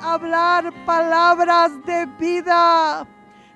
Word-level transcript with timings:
Hablar 0.00 0.72
palabras 0.84 1.72
de 1.84 2.06
vida, 2.18 3.06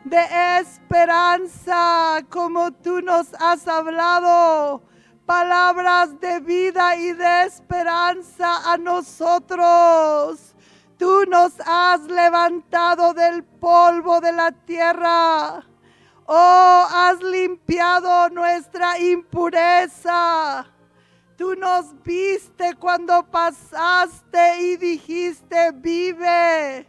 de 0.05 0.59
esperanza, 0.60 2.20
como 2.28 2.73
tú 2.73 3.01
nos 3.01 3.34
has 3.34 3.66
hablado. 3.68 4.82
Palabras 5.27 6.18
de 6.20 6.41
vida 6.41 6.96
y 6.96 7.12
de 7.12 7.45
esperanza 7.45 8.73
a 8.73 8.77
nosotros. 8.78 10.54
Tú 10.98 11.24
nos 11.28 11.52
has 11.66 12.01
levantado 12.02 13.15
del 13.15 13.45
polvo 13.45 14.20
de 14.20 14.32
la 14.32 14.52
tierra. 14.52 15.65
Oh, 16.26 16.87
has 16.90 17.23
limpiado 17.23 18.29
nuestra 18.30 18.98
impureza. 18.98 20.66
Tú 21.38 21.55
nos 21.55 21.95
viste 22.02 22.74
cuando 22.74 23.23
pasaste 23.30 24.60
y 24.60 24.77
dijiste, 24.77 25.70
vive, 25.70 26.85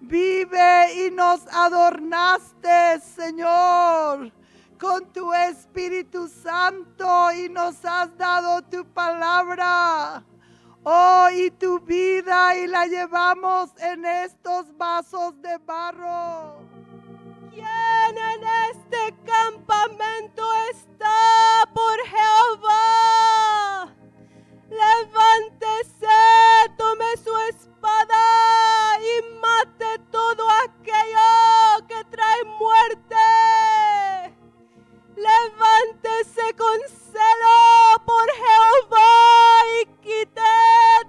vive 0.00 1.06
y 1.06 1.10
nos 1.10 1.40
adornaste, 1.48 3.00
Señor, 3.00 4.30
con 4.78 5.12
tu 5.12 5.34
Espíritu 5.34 6.28
Santo 6.28 7.32
y 7.32 7.48
nos 7.48 7.84
has 7.84 8.16
dado 8.16 8.62
tu 8.62 8.84
palabra. 8.94 10.22
Oh, 10.84 11.28
y 11.34 11.50
tu 11.50 11.80
vida 11.80 12.56
y 12.58 12.68
la 12.68 12.86
llevamos 12.86 13.70
en 13.78 14.04
estos 14.04 14.66
vasos 14.78 15.42
de 15.42 15.58
barro. 15.58 16.60
¿Quién 17.50 17.66
en 17.66 18.42
este 18.70 19.16
campamento 19.26 20.44
está 20.70 21.68
por 21.74 21.98
Jehová? 22.06 23.00
Levántese, 24.80 26.20
tome 26.78 27.04
su 27.22 27.36
espada 27.50 28.24
y 28.98 29.12
mate 29.40 29.98
todo 30.10 30.48
aquello 30.64 31.86
que 31.86 32.02
trae 32.04 32.44
muerte. 32.44 33.26
Levántese 35.16 36.54
con 36.56 36.78
celo 36.88 38.04
por 38.06 38.26
Jehová 38.42 39.66
y 39.82 39.86
quite 40.00 40.50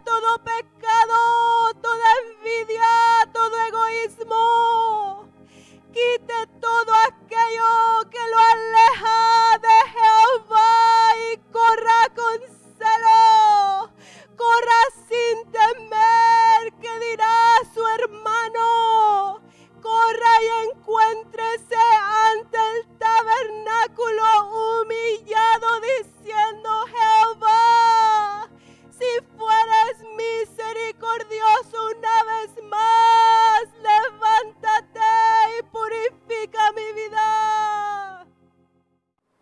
todo 0.03 0.44
pecado, 0.44 1.73
toda 1.81 2.08
envidia, 2.25 3.31
todo 3.31 3.56
egoísmo. 3.69 5.30
Quite 5.94 6.47
todo 6.59 6.94
aquello 7.08 8.09
que 8.09 8.23
lo 8.31 8.38
aleja 8.38 9.50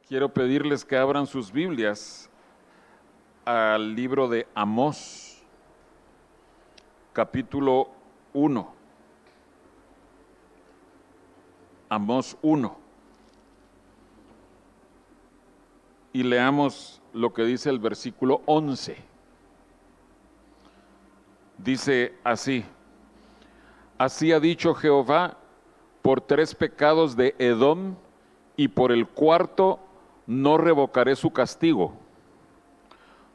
Quiero 0.10 0.34
pedirles 0.34 0.84
que 0.84 0.98
abran 0.98 1.28
sus 1.28 1.52
Biblias 1.52 2.28
al 3.46 3.94
libro 3.94 4.28
de 4.28 4.48
Amós, 4.56 5.44
capítulo 7.14 7.92
1. 8.34 8.74
Amós 11.90 12.36
1. 12.42 12.76
Y 16.14 16.24
leamos 16.24 17.04
lo 17.14 17.32
que 17.32 17.44
dice 17.44 17.70
el 17.70 17.78
versículo 17.78 18.42
11. 18.48 18.98
Dice 21.60 22.16
así, 22.24 22.66
así 24.00 24.32
ha 24.32 24.40
dicho 24.40 24.74
Jehová, 24.74 25.38
por 26.02 26.20
tres 26.20 26.56
pecados 26.56 27.16
de 27.16 27.36
Edom 27.38 27.94
y 28.58 28.70
por 28.70 28.92
el 28.92 29.08
cuarto 29.08 29.80
no 30.30 30.60
revocaré 30.60 31.16
su 31.16 31.32
castigo, 31.32 31.94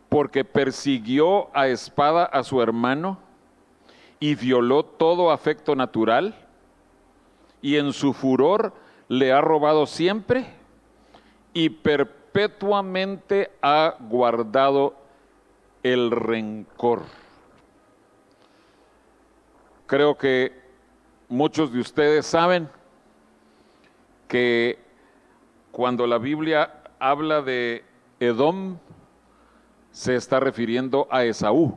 porque 0.09 0.45
persiguió 0.45 1.51
a 1.53 1.67
espada 1.67 2.25
a 2.25 2.45
su 2.45 2.63
hermano 2.63 3.19
y 4.21 4.37
violó 4.37 4.85
todo 4.85 5.33
afecto 5.33 5.75
natural, 5.75 6.37
y 7.61 7.79
en 7.79 7.93
su 7.93 8.13
furor 8.13 8.75
le 9.09 9.33
ha 9.33 9.41
robado 9.41 9.87
siempre 9.87 10.47
y 11.53 11.69
perpetuamente 11.69 13.51
ha 13.61 13.97
guardado 13.99 14.95
el 15.83 16.13
rencor. 16.13 17.03
Creo 19.87 20.17
que 20.17 20.53
muchos 21.29 21.73
de 21.73 21.81
ustedes 21.81 22.25
saben 22.25 22.69
que 24.29 24.79
cuando 25.73 26.07
la 26.07 26.19
Biblia 26.19 26.83
habla 27.05 27.43
de 27.43 27.85
Edom, 28.19 28.79
se 29.91 30.17
está 30.17 30.41
refiriendo 30.41 31.07
a 31.11 31.23
Esaú. 31.25 31.77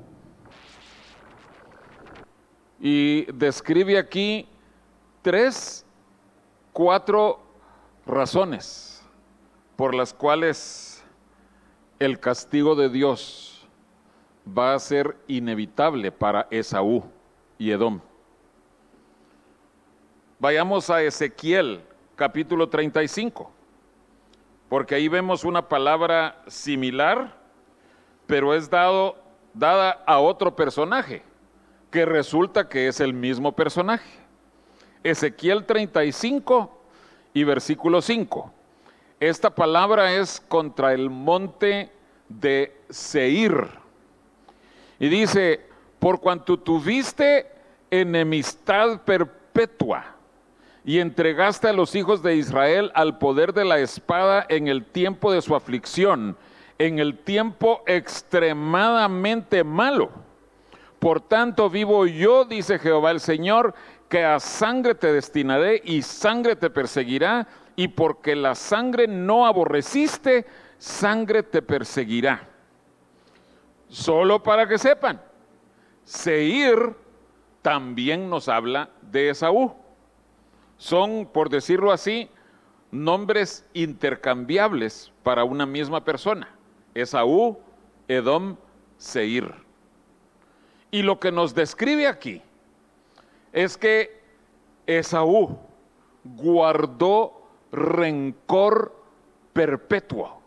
Y 2.80 3.30
describe 3.34 3.98
aquí 3.98 4.48
tres, 5.22 5.86
cuatro 6.72 7.42
razones 8.06 9.06
por 9.76 9.94
las 9.94 10.14
cuales 10.14 11.04
el 12.00 12.22
castigo 12.22 12.76
de 12.76 12.88
Dios 12.88 13.68
va 14.48 14.76
a 14.76 14.80
ser 14.80 15.18
inevitable 15.28 16.10
para 16.10 16.48
Esaú 16.50 17.04
y 17.58 17.72
Edom. 17.72 18.00
Vayamos 20.40 20.90
a 20.90 21.02
Ezequiel 21.02 21.82
capítulo 22.16 22.70
35, 22.70 23.56
porque 24.70 24.96
ahí 24.96 25.08
vemos 25.08 25.44
una 25.44 25.70
palabra 25.70 26.42
similar, 26.48 27.36
pero 28.26 28.54
es 28.54 28.70
dado, 28.70 29.16
dada 29.54 30.04
a 30.06 30.20
otro 30.20 30.56
personaje, 30.56 31.24
que 31.90 32.06
resulta 32.06 32.68
que 32.68 32.88
es 32.88 33.00
el 33.00 33.14
mismo 33.14 33.54
personaje. 33.54 34.10
Ezequiel 35.04 35.66
35 35.66 36.78
y 37.34 37.44
versículo 37.46 38.02
5. 38.02 38.52
Esta 39.20 39.56
palabra 39.56 40.14
es 40.14 40.42
contra 40.48 40.94
el 40.94 41.10
monte 41.10 41.92
de 42.28 42.76
Seir. 42.90 43.70
Y 45.00 45.08
dice, 45.08 45.66
por 46.00 46.20
cuanto 46.20 46.60
tuviste 46.60 47.50
enemistad 47.90 49.02
perpetua 49.04 50.17
y 50.88 51.01
entregaste 51.01 51.68
a 51.68 51.74
los 51.74 51.95
hijos 51.95 52.24
de 52.24 52.38
Israel 52.38 52.94
al 52.95 53.18
poder 53.18 53.54
de 53.54 53.66
la 53.66 53.78
espada 53.78 54.45
en 54.48 54.69
el 54.69 54.86
tiempo 54.86 55.34
de 55.34 55.42
su 55.42 55.54
aflicción, 55.54 56.38
en 56.78 57.00
el 57.00 57.18
tiempo 57.18 57.84
extremadamente 57.86 59.66
malo. 59.66 60.10
Por 61.00 61.19
tanto 61.19 61.69
vivo 61.69 62.07
yo, 62.07 62.45
dice 62.45 62.80
Jehová 62.80 63.12
el 63.12 63.19
Señor, 63.19 63.75
que 64.07 64.24
a 64.24 64.39
sangre 64.39 64.95
te 64.95 65.12
destinaré 65.12 65.81
y 65.84 66.04
sangre 66.04 66.56
te 66.56 66.69
perseguirá, 66.69 67.50
y 67.75 67.89
porque 67.89 68.34
la 68.34 68.56
sangre 68.56 69.10
no 69.10 69.45
aborreciste, 69.45 70.45
sangre 70.78 71.44
te 71.44 71.62
perseguirá. 71.62 72.48
Solo 73.89 74.42
para 74.42 74.66
que 74.66 74.78
sepan, 74.78 75.22
Seir 76.06 76.95
también 77.62 78.30
nos 78.30 78.48
habla 78.48 78.89
de 79.01 79.31
Esaú. 79.31 79.87
Son, 80.77 81.25
por 81.25 81.50
decirlo 81.50 81.91
así, 81.91 82.29
nombres 82.91 83.68
intercambiables 83.74 85.12
para 85.24 85.44
una 85.44 85.65
misma 85.65 86.03
persona. 86.03 86.50
Esaú, 86.94 87.57
Edom, 88.07 88.57
Seir. 88.97 89.53
Y 90.91 91.01
lo 91.01 91.19
que 91.19 91.31
nos 91.31 91.53
describe 91.53 92.07
aquí 92.07 92.41
es 93.51 93.77
que 93.77 94.21
Esaú 94.85 95.57
guardó 96.24 97.50
rencor 97.71 98.95
perpetuo 99.53 100.41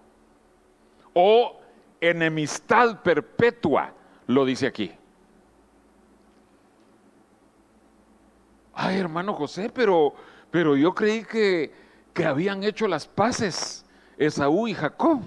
o 1.12 1.60
enemistad 2.00 3.02
perpetua, 3.02 3.92
lo 4.26 4.44
dice 4.44 4.66
aquí. 4.66 4.92
Ay, 8.82 8.98
hermano 8.98 9.34
José, 9.34 9.68
pero, 9.68 10.14
pero 10.50 10.74
yo 10.74 10.94
creí 10.94 11.22
que, 11.22 11.70
que 12.14 12.24
habían 12.24 12.64
hecho 12.64 12.88
las 12.88 13.06
paces 13.06 13.84
Esaú 14.16 14.68
y 14.68 14.74
Jacob. 14.74 15.20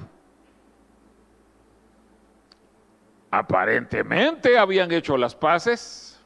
Aparentemente 3.29 4.57
habían 4.57 4.91
hecho 4.91 5.17
las 5.17 5.35
paces, 5.35 6.19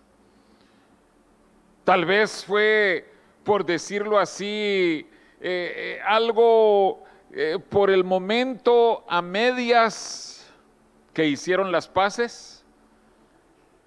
Tal 1.84 2.06
vez 2.06 2.44
fue, 2.44 3.10
por 3.46 3.66
decirlo 3.66 4.20
así, 4.20 5.06
eh, 5.06 5.10
eh, 5.42 6.00
algo 6.06 7.04
eh, 7.32 7.58
por 7.70 7.90
el 7.90 8.04
momento 8.04 9.06
a 9.08 9.22
medias 9.22 10.50
que 11.14 11.26
hicieron 11.26 11.72
las 11.72 11.88
paces, 11.88 12.66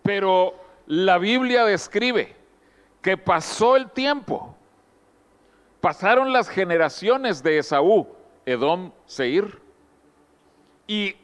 pero 0.03 0.55
la 0.87 1.19
Biblia 1.19 1.67
describe 1.67 2.40
que 3.03 3.17
pasó 3.17 3.77
el 3.77 3.91
tiempo, 3.91 4.55
pasaron 5.81 6.33
las 6.33 6.49
generaciones 6.49 7.43
de 7.43 7.59
Esaú, 7.59 8.09
Edom, 8.45 8.93
Seir, 9.07 9.61
y 10.87 11.17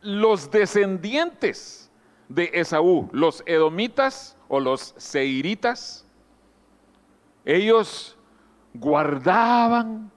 los 0.00 0.50
descendientes 0.50 1.90
de 2.28 2.50
Esaú, 2.54 3.08
los 3.12 3.42
edomitas 3.46 4.36
o 4.48 4.60
los 4.60 4.94
seiritas, 4.96 6.06
ellos 7.44 8.16
guardaban 8.74 10.10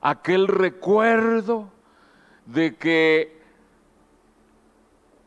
aquel 0.00 0.48
recuerdo 0.48 1.70
de 2.46 2.76
que 2.76 3.42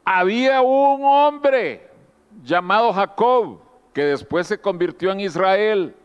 había 0.06 0.62
un 0.62 1.04
hombre 1.04 1.89
llamado 2.44 2.94
Jacob, 2.94 3.60
que 3.98 4.06
después 4.06 4.46
se 4.46 4.62
convirtió 4.62 5.12
en 5.12 5.22
Israel, 5.22 5.96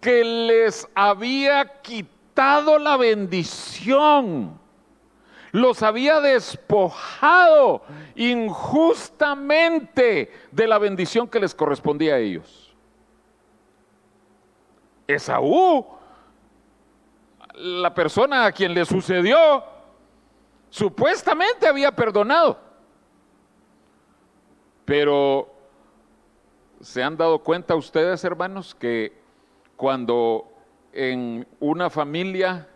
que 0.00 0.24
les 0.24 0.88
había 0.96 1.80
quitado 1.80 2.76
la 2.76 2.96
bendición, 2.96 4.58
los 5.52 5.80
había 5.84 6.20
despojado 6.20 7.84
injustamente 8.16 10.32
de 10.50 10.66
la 10.66 10.78
bendición 10.78 11.28
que 11.28 11.38
les 11.38 11.54
correspondía 11.54 12.16
a 12.16 12.18
ellos. 12.18 12.74
Esaú, 15.06 15.86
la 17.54 17.94
persona 17.94 18.46
a 18.46 18.50
quien 18.50 18.74
le 18.74 18.84
sucedió, 18.84 19.62
supuestamente 20.68 21.68
había 21.68 21.94
perdonado. 21.94 22.58
Pero 24.84 25.59
¿se 26.80 27.02
han 27.02 27.16
dado 27.16 27.40
cuenta 27.40 27.74
ustedes, 27.74 28.24
hermanos, 28.24 28.74
que 28.74 29.12
cuando 29.76 30.50
en 30.92 31.46
una 31.60 31.90
familia 31.90 32.68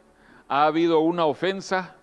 ha 0.49 0.67
habido 0.67 1.01
una 1.01 1.25
ofensa, 1.25 1.97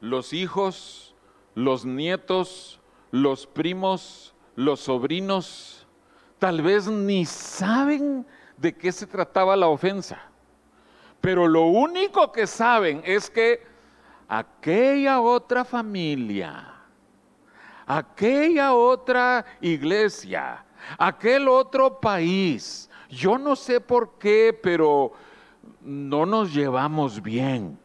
los 0.00 0.32
hijos, 0.32 1.14
los 1.54 1.84
nietos, 1.84 2.80
los 3.10 3.46
primos, 3.46 4.34
los 4.54 4.80
sobrinos, 4.80 5.86
tal 6.38 6.62
vez 6.62 6.86
ni 6.88 7.24
saben 7.24 8.26
de 8.56 8.76
qué 8.76 8.92
se 8.92 9.06
trataba 9.06 9.56
la 9.56 9.68
ofensa. 9.68 10.20
Pero 11.20 11.48
lo 11.48 11.62
único 11.62 12.30
que 12.32 12.46
saben 12.46 13.00
es 13.04 13.30
que 13.30 13.62
aquella 14.28 15.20
otra 15.20 15.64
familia, 15.64 16.74
aquella 17.86 18.74
otra 18.74 19.44
iglesia, 19.60 20.64
aquel 20.98 21.48
otro 21.48 22.00
país, 22.00 22.90
yo 23.08 23.38
no 23.38 23.56
sé 23.56 23.80
por 23.80 24.18
qué, 24.18 24.58
pero 24.62 25.12
no 25.80 26.26
nos 26.26 26.52
llevamos 26.52 27.22
bien. 27.22 27.78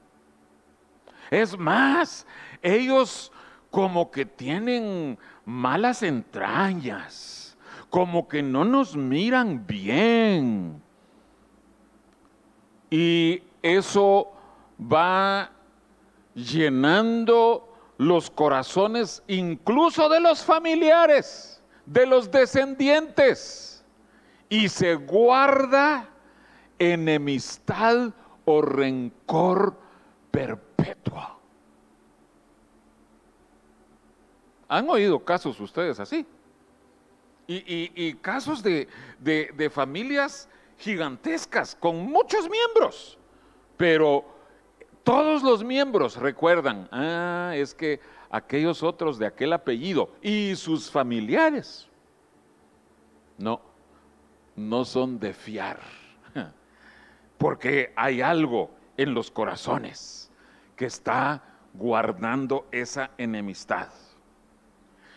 Es 1.30 1.58
más, 1.58 2.26
ellos 2.62 3.32
como 3.70 4.10
que 4.10 4.26
tienen 4.26 5.18
malas 5.46 6.02
entrañas, 6.02 7.58
como 7.90 8.28
que 8.28 8.42
no 8.42 8.66
nos 8.66 8.96
miran 8.96 9.66
bien. 9.66 10.82
Y 12.90 13.44
eso 13.62 14.32
va 14.80 15.52
llenando 16.34 17.69
los 18.00 18.32
corazones 18.32 19.22
incluso 19.28 20.08
de 20.08 20.22
los 20.22 20.42
familiares, 20.42 21.62
de 21.86 22.06
los 22.06 22.32
descendientes, 22.32 23.84
y 24.48 24.70
se 24.70 24.96
guarda 24.96 26.10
enemistad 26.80 28.14
o 28.46 28.62
rencor 28.62 29.78
perpetuo. 30.32 31.42
¿Han 34.70 34.90
oído 34.90 35.20
casos 35.20 35.60
ustedes 35.60 36.00
así? 36.00 36.26
Y, 37.48 38.14
casos 38.22 38.64
de, 38.64 38.88
de 39.20 39.70
familias 39.70 40.48
gigantescas 40.78 41.76
con 41.76 41.98
muchos 41.98 42.50
miembros, 42.50 43.18
pero 43.76 44.39
todos 45.04 45.44
los 45.44 45.64
miembros 45.64 46.18
recuerdan, 46.18 46.88
ah, 46.92 47.52
es 47.56 47.74
que 47.74 48.00
aquellos 48.30 48.84
otros 48.84 49.18
de 49.18 49.26
aquel 49.26 49.54
apellido 49.54 50.12
y 50.22 50.56
sus 50.56 50.92
familiares, 50.92 51.88
no, 53.38 53.62
no 54.56 54.86
son 54.86 55.20
de 55.20 55.34
fiar, 55.34 55.80
porque 57.38 57.94
hay 57.96 58.22
algo 58.22 58.72
en 58.98 59.14
los 59.14 59.32
corazones 59.32 60.32
que 60.76 60.86
está 60.86 61.44
guardando 61.74 62.68
esa 62.72 63.12
enemistad. 63.18 63.90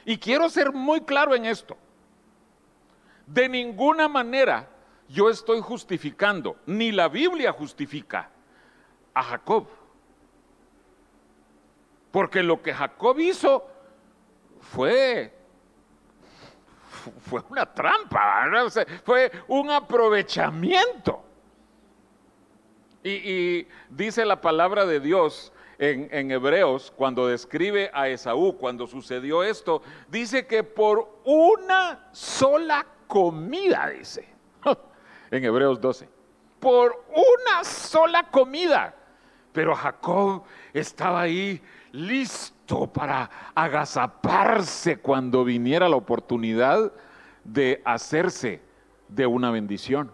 Y 0.05 0.19
quiero 0.19 0.49
ser 0.49 0.73
muy 0.73 1.03
claro 1.03 1.35
en 1.35 1.45
esto. 1.45 1.77
De 3.27 3.49
ninguna 3.49 4.09
manera 4.09 4.69
yo 5.09 5.29
estoy 5.29 5.61
justificando, 5.61 6.57
ni 6.67 6.91
la 6.91 7.09
Biblia 7.09 7.53
justifica 7.53 8.31
a 9.15 9.23
Jacob. 9.23 9.67
Porque 12.11 12.43
lo 12.43 12.61
que 12.61 12.75
Jacob 12.75 13.19
hizo 13.21 13.67
fue 14.61 15.33
fue 17.29 17.43
una 17.51 17.67
trampa, 17.67 18.47
fue 19.05 19.31
un 19.49 19.71
aprovechamiento. 19.71 21.23
Y, 23.05 23.67
dice 23.91 24.25
la 24.25 24.41
palabra 24.41 24.87
de 24.87 25.01
Dios 25.01 25.53
en, 25.79 26.09
en, 26.13 26.31
Hebreos, 26.31 26.93
cuando 26.95 27.27
describe 27.27 27.91
a 27.93 28.09
Esaú, 28.09 28.57
cuando 28.57 28.87
sucedió 28.87 29.43
esto, 29.43 29.83
dice 30.09 30.47
que 30.47 30.63
por 30.63 31.21
una 31.25 32.09
sola 32.13 32.87
comida, 33.09 33.89
dice, 33.89 34.29
en 35.33 35.45
Hebreos 35.45 35.81
12, 35.81 36.09
por 36.61 37.05
una 37.09 37.65
sola 37.65 38.31
comida. 38.31 38.95
Pero 39.53 39.75
Jacob 39.75 40.45
estaba 40.73 41.23
ahí 41.23 41.61
listo 41.93 42.87
para 42.87 43.31
agazaparse 43.55 44.99
cuando 44.99 45.45
viniera 45.45 45.89
la 45.89 45.97
oportunidad 45.97 46.93
de 47.45 47.83
hacerse 47.85 48.63
de 49.09 49.27
una 49.27 49.51
bendición. 49.51 50.13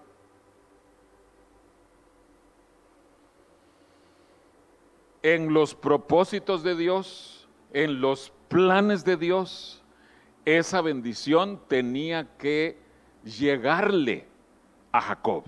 en 5.22 5.52
los 5.52 5.74
propósitos 5.74 6.62
de 6.62 6.76
Dios, 6.76 7.48
en 7.72 8.00
los 8.00 8.32
planes 8.48 9.04
de 9.04 9.16
Dios, 9.16 9.82
esa 10.44 10.80
bendición 10.80 11.60
tenía 11.68 12.36
que 12.38 12.78
llegarle 13.24 14.26
a 14.92 15.00
Jacob. 15.00 15.44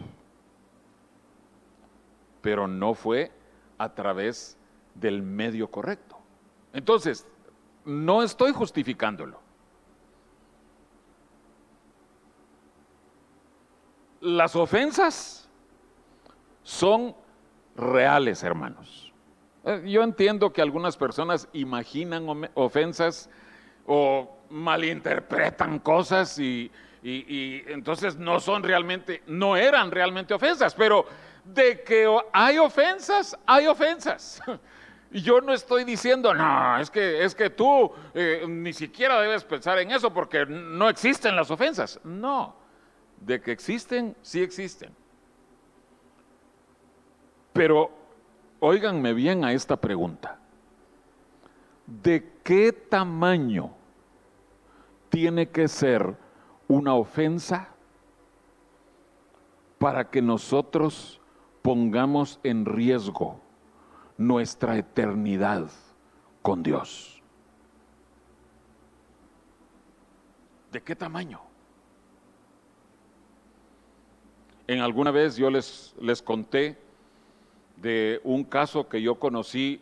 Pero 2.43 2.67
no 2.67 2.95
fue 2.95 3.31
a 3.81 3.95
través 3.95 4.59
del 4.95 5.23
medio 5.23 5.71
correcto. 5.71 6.19
Entonces, 6.75 7.27
no 7.87 8.23
estoy 8.23 8.53
justificándolo. 8.53 9.41
Las 14.21 14.55
ofensas 14.55 15.49
son 16.63 17.17
reales, 17.75 18.43
hermanos. 18.43 19.15
Eh, 19.65 19.83
yo 19.87 20.03
entiendo 20.03 20.53
que 20.53 20.61
algunas 20.61 20.99
personas 20.99 21.49
imaginan 21.55 22.51
ofensas 22.53 23.31
o 23.87 24.37
malinterpretan 24.51 25.79
cosas 25.79 26.39
y, 26.39 26.71
entonces 27.03 28.17
no 28.17 28.41
son 28.41 28.63
realmente, 28.63 29.23
no 29.27 29.57
eran 29.57 29.91
realmente 29.91 30.35
ofensas, 30.35 30.75
pero 30.75 31.07
de 31.45 31.83
que 31.83 32.07
hay 32.33 32.59
ofensas, 32.59 33.37
hay 33.47 33.67
ofensas. 33.67 34.43
Yo 35.13 35.41
no 35.41 35.53
estoy 35.53 35.83
diciendo, 35.83 36.33
no, 36.33 36.79
es 36.79 36.89
que, 36.89 37.25
es 37.25 37.35
que 37.35 37.51
tú 37.51 37.91
eh, 38.15 38.45
ni 38.49 38.73
siquiera 38.73 39.21
debes 39.21 39.43
pensar 39.43 39.79
en 39.81 39.91
eso 39.91 40.13
porque 40.13 40.47
no 40.47 40.89
existen 40.89 41.35
las 41.35 41.51
ofensas. 41.51 41.99
No, 42.05 42.55
de 43.21 43.41
que 43.41 43.51
existen, 43.51 44.17
sí 44.23 44.41
existen. 44.41 44.95
Pero 47.53 48.01
Óiganme 48.61 49.15
bien 49.15 49.43
a 49.43 49.55
esta 49.55 49.81
pregunta. 49.81 50.39
¿De 51.87 52.31
qué 52.45 52.73
tamaño 52.73 53.71
tiene 55.09 55.49
que 55.49 55.67
ser 55.67 56.15
una 56.69 56.95
ofensa 56.95 57.71
para 59.79 60.11
que 60.11 60.21
nosotros 60.21 61.20
pongamos 61.63 62.41
en 62.43 62.65
riesgo 62.65 63.41
nuestra 64.17 64.77
eternidad 64.77 65.71
con 66.43 66.63
Dios. 66.63 67.23
¿De 70.73 70.83
qué 70.83 70.95
tamaño? 70.95 71.41
En 74.67 74.81
alguna 74.81 75.11
vez 75.11 75.37
yo 75.37 75.51
les, 75.51 75.95
les 76.01 76.23
conté 76.23 76.79
de 77.77 78.21
un 78.23 78.45
caso 78.45 78.89
que 78.89 79.03
yo 79.03 79.17
conocí 79.17 79.81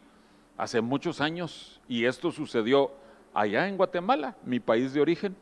hace 0.56 0.80
muchos 0.80 1.20
años 1.20 1.80
y 1.88 2.06
esto 2.06 2.32
sucedió 2.32 2.92
allá 3.34 3.68
en 3.68 3.76
Guatemala, 3.76 4.36
mi 4.44 4.60
país 4.60 4.94
de 4.94 5.00
origen, 5.00 5.36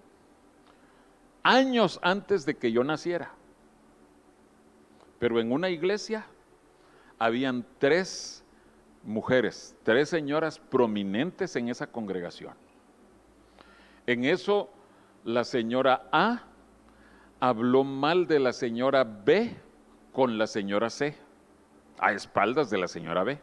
años 1.42 2.00
antes 2.02 2.44
de 2.44 2.56
que 2.56 2.72
yo 2.72 2.82
naciera. 2.82 3.35
Pero 5.18 5.40
en 5.40 5.52
una 5.52 5.70
iglesia 5.70 6.26
habían 7.18 7.64
tres 7.78 8.44
mujeres, 9.02 9.74
tres 9.82 10.08
señoras 10.08 10.58
prominentes 10.58 11.56
en 11.56 11.68
esa 11.68 11.86
congregación. 11.86 12.54
En 14.06 14.24
eso 14.24 14.68
la 15.24 15.44
señora 15.44 16.08
A 16.12 16.44
habló 17.40 17.84
mal 17.84 18.26
de 18.26 18.38
la 18.40 18.52
señora 18.52 19.04
B 19.04 19.56
con 20.12 20.38
la 20.38 20.46
señora 20.46 20.90
C, 20.90 21.16
a 21.98 22.12
espaldas 22.12 22.70
de 22.70 22.78
la 22.78 22.88
señora 22.88 23.24
B. 23.24 23.38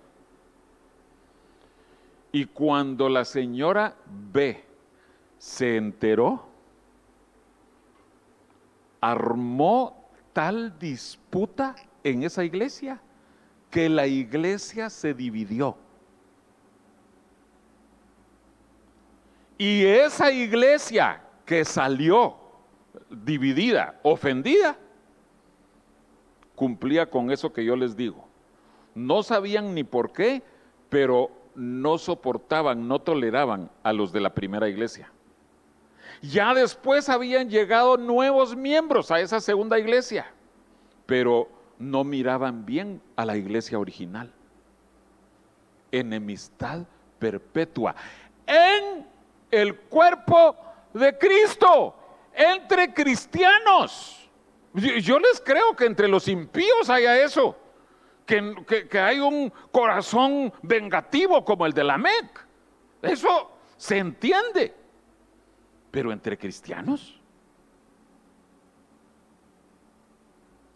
Y 2.32 2.46
cuando 2.46 3.10
la 3.10 3.26
señora 3.26 3.96
B 4.32 4.64
se 5.38 5.78
enteró, 5.78 6.48
armó 9.02 10.03
tal 10.34 10.78
disputa 10.78 11.76
en 12.04 12.24
esa 12.24 12.44
iglesia 12.44 13.00
que 13.70 13.88
la 13.88 14.08
iglesia 14.08 14.90
se 14.90 15.14
dividió. 15.14 15.78
Y 19.58 19.86
esa 19.86 20.32
iglesia 20.32 21.22
que 21.46 21.64
salió 21.64 22.36
dividida, 23.10 24.00
ofendida, 24.04 24.78
cumplía 26.56 27.10
con 27.10 27.32
eso 27.32 27.54
que 27.54 27.64
yo 27.64 27.76
les 27.76 27.96
digo. 27.96 28.28
No 28.96 29.24
sabían 29.24 29.74
ni 29.74 29.84
por 29.84 30.12
qué, 30.12 30.44
pero 30.90 31.32
no 31.56 31.98
soportaban, 31.98 32.88
no 32.88 33.00
toleraban 33.00 33.70
a 33.84 33.94
los 33.94 34.12
de 34.12 34.20
la 34.20 34.34
primera 34.34 34.68
iglesia. 34.68 35.13
Ya 36.24 36.54
después 36.54 37.10
habían 37.10 37.50
llegado 37.50 37.98
nuevos 37.98 38.56
miembros 38.56 39.12
a 39.12 39.20
esa 39.20 39.42
segunda 39.42 39.78
iglesia, 39.78 40.26
pero 41.06 41.50
no 41.78 42.06
miraban 42.06 42.66
bien 42.66 43.02
a 43.18 43.26
la 43.26 43.36
iglesia 43.36 43.78
original. 43.78 44.32
Enemistad 45.92 46.84
perpetua 47.20 47.94
en 48.48 49.06
el 49.52 49.76
cuerpo 49.76 50.56
de 50.94 51.18
Cristo 51.18 51.94
entre 52.34 52.94
cristianos. 52.94 54.30
Yo 54.74 55.20
les 55.20 55.42
creo 55.42 55.76
que 55.76 55.86
entre 55.86 56.08
los 56.08 56.30
impíos 56.30 56.90
haya 56.90 57.22
eso, 57.22 57.58
que, 58.26 58.88
hay 58.98 59.20
un 59.20 59.52
corazón 59.74 60.54
vengativo 60.62 61.44
como 61.44 61.66
el 61.66 61.74
de 61.74 61.84
la 61.84 61.98
MEC. 61.98 62.48
Eso 63.02 63.52
se 63.76 63.98
entiende. 63.98 64.83
Pero 65.94 66.12
entre 66.12 66.40
cristianos, 66.40 67.22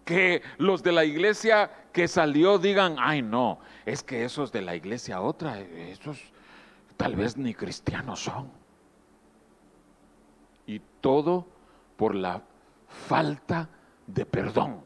que 0.06 0.44
los 0.60 0.84
de 0.84 0.92
la 0.92 1.06
iglesia 1.06 1.72
que 1.92 2.08
salió 2.08 2.60
digan, 2.60 2.98
ay 3.00 3.24
no, 3.24 3.58
es 3.84 4.04
que 4.04 4.24
esos 4.24 4.52
de 4.52 4.62
la 4.62 4.76
iglesia 4.76 5.20
otra, 5.20 5.60
esos 5.60 6.22
tal 6.98 7.16
vez 7.16 7.36
ni 7.36 7.56
cristianos 7.56 8.20
son 8.20 8.52
y 10.68 10.80
todo 11.02 11.48
por 11.96 12.14
la 12.14 12.44
falta 12.88 13.68
de 14.06 14.24
perdón. 14.24 14.82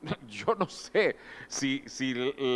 Yo 0.28 0.54
no 0.54 0.66
sé 0.66 1.18
si, 1.46 1.82
si 1.84 2.14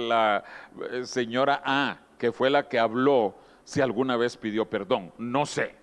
la 0.08 0.42
eh, 0.90 1.04
señora 1.04 1.60
A, 1.62 1.98
que 2.16 2.32
fue 2.32 2.48
la 2.48 2.66
que 2.70 2.78
habló, 2.78 3.34
si 3.64 3.82
alguna 3.82 4.16
vez 4.16 4.38
pidió 4.38 4.64
perdón. 4.64 5.12
No 5.18 5.44
sé. 5.44 5.79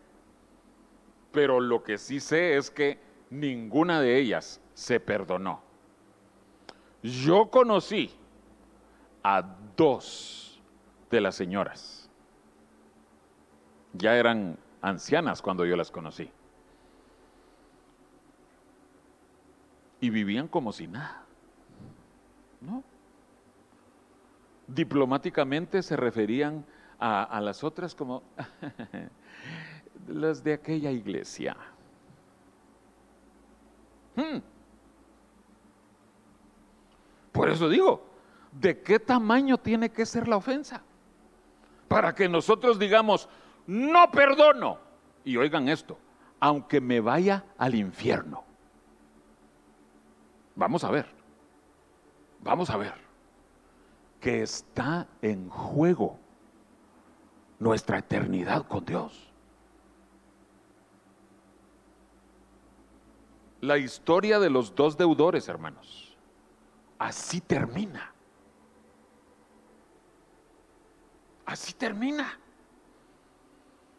Pero 1.31 1.59
lo 1.59 1.83
que 1.83 1.97
sí 1.97 2.19
sé 2.19 2.57
es 2.57 2.71
que 2.71 2.99
ninguna 3.29 4.01
de 4.01 4.17
ellas 4.17 4.61
se 4.73 4.99
perdonó. 4.99 5.61
Yo 7.03 7.49
conocí 7.49 8.11
a 9.23 9.43
dos 9.75 10.61
de 11.11 11.21
las 11.21 11.35
señoras. 11.35 12.09
Ya 13.93 14.15
eran 14.15 14.57
ancianas 14.81 15.41
cuando 15.41 15.65
yo 15.65 15.75
las 15.75 15.91
conocí. 15.91 16.31
y 19.99 20.09
vivían 20.09 20.47
como 20.47 20.71
si 20.71 20.87
nada. 20.87 21.23
¿No? 22.61 22.83
Diplomáticamente 24.67 25.81
se 25.81 25.95
referían 25.95 26.65
a, 26.99 27.39
las 27.41 27.63
otras 27.63 27.93
como 27.93 28.23
las 30.07 30.43
de 30.43 30.53
aquella 30.53 30.91
iglesia. 30.91 31.55
Hmm. 34.15 34.39
Por 37.31 37.49
eso 37.49 37.69
digo, 37.69 38.03
¿de 38.51 38.81
qué 38.81 38.99
tamaño 38.99 39.57
tiene 39.57 39.91
que 39.91 40.05
ser 40.05 40.27
la 40.27 40.37
ofensa? 40.37 40.81
Para 41.87 42.15
que 42.15 42.27
nosotros 42.27 42.79
digamos, 42.79 43.29
no 43.67 44.09
perdono. 44.09 44.79
Y 45.23 45.37
oigan 45.37 45.69
esto, 45.69 45.99
aunque 46.39 46.81
me 46.81 46.99
vaya 46.99 47.43
al 47.57 47.75
infierno. 47.75 48.43
Vamos 50.55 50.83
a 50.83 50.89
ver, 50.89 51.05
vamos 52.41 52.69
a 52.69 52.77
ver 52.77 53.07
que 54.19 54.41
está 54.41 55.07
en 55.21 55.49
juego 55.49 56.17
nuestra 57.59 57.99
eternidad 57.99 58.65
con 58.67 58.83
Dios. 58.85 59.31
La 63.61 63.77
historia 63.77 64.39
de 64.39 64.49
los 64.49 64.75
dos 64.75 64.97
deudores, 64.97 65.47
hermanos, 65.47 66.15
así 66.99 67.41
termina. 67.41 68.13
Así 71.45 71.73
termina. 71.73 72.39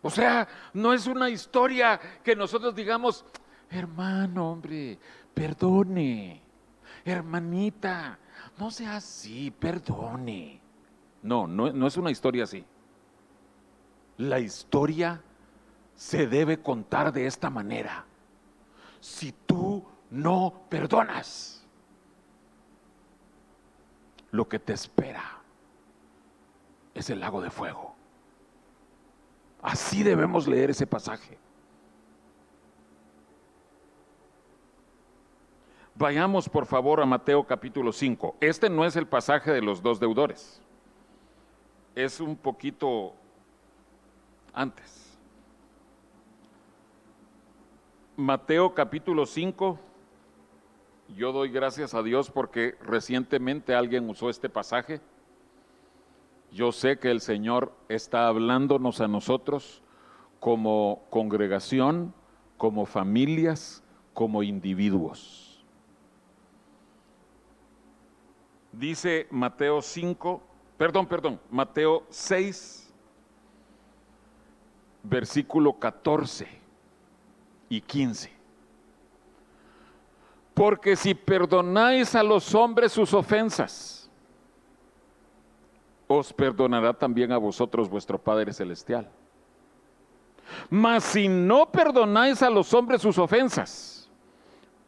O 0.03 0.11
sea, 0.11 0.47
no 0.75 0.93
es 0.93 1.07
una 1.07 1.29
historia 1.29 1.99
que 2.23 2.37
nosotros 2.37 2.75
digamos, 2.75 3.25
hermano, 3.71 4.53
hombre, 4.53 4.99
perdone 5.35 6.49
hermanita, 7.05 8.19
no 8.59 8.71
sea 8.71 8.97
así, 8.97 9.51
perdone. 9.51 10.61
No, 11.23 11.47
no, 11.47 11.73
no 11.73 11.87
es 11.87 11.97
una 11.97 12.11
historia 12.11 12.45
así. 12.45 12.65
La 14.17 14.41
historia 14.41 15.23
se 15.95 16.27
debe 16.27 16.61
contar 16.61 17.13
de 17.13 17.27
esta 17.27 17.51
manera. 17.51 18.05
Si 19.01 19.33
tú 19.33 19.85
no 20.11 20.63
perdonas, 20.69 21.67
lo 24.31 24.49
que 24.49 24.59
te 24.59 24.73
espera 24.73 25.39
es 26.95 27.11
el 27.11 27.21
lago 27.21 27.41
de 27.41 27.51
fuego. 27.51 27.95
Así 29.63 30.03
debemos 30.03 30.47
leer 30.47 30.71
ese 30.71 30.87
pasaje. 30.87 31.39
Vayamos 35.95 36.49
por 36.49 36.65
favor 36.65 37.01
a 37.01 37.07
Mateo 37.07 37.45
capítulo 37.45 37.93
5. 37.93 38.37
Este 38.41 38.71
no 38.71 38.85
es 38.85 38.95
el 38.95 39.07
pasaje 39.07 39.51
de 39.51 39.61
los 39.61 39.83
dos 39.83 39.99
deudores. 39.99 40.63
Es 41.97 42.21
un 42.21 42.37
poquito 42.37 43.15
antes. 44.53 45.08
Mateo 48.19 48.75
capítulo 48.75 49.27
5. 49.27 49.79
Yo 51.17 51.31
doy 51.31 51.51
gracias 51.51 51.95
a 51.95 52.03
Dios 52.03 52.33
porque 52.33 52.75
recientemente 52.83 53.77
alguien 53.77 54.11
usó 54.11 54.29
este 54.29 54.49
pasaje. 54.49 55.01
Yo 56.51 56.73
sé 56.73 56.99
que 56.99 57.13
el 57.13 57.21
Señor 57.21 57.73
está 57.89 58.27
hablándonos 58.27 59.01
a 59.01 59.07
nosotros 59.07 59.83
como 60.41 61.05
congregación, 61.11 62.13
como 62.57 62.87
familias, 62.87 63.85
como 64.15 64.43
individuos. 64.43 65.65
Dice 68.73 69.29
Mateo 69.31 69.81
5, 69.81 70.43
perdón, 70.77 71.07
perdón, 71.07 71.41
Mateo 71.53 72.03
6, 72.11 72.93
versículo 75.05 75.75
14 75.75 76.58
y 77.69 77.81
15. 77.81 78.33
Porque 80.55 80.97
si 80.97 81.15
perdonáis 81.15 82.15
a 82.15 82.23
los 82.23 82.55
hombres 82.55 82.93
sus 82.93 83.15
ofensas, 83.15 84.11
os 86.09 86.33
perdonará 86.33 86.93
también 86.93 87.31
a 87.31 87.39
vosotros 87.39 87.89
vuestro 87.89 88.19
Padre 88.19 88.53
Celestial. 88.53 89.09
Mas 90.71 91.05
si 91.05 91.29
no 91.29 91.71
perdonáis 91.71 92.43
a 92.43 92.51
los 92.51 92.73
hombres 92.73 93.03
sus 93.03 93.19
ofensas, 93.19 94.09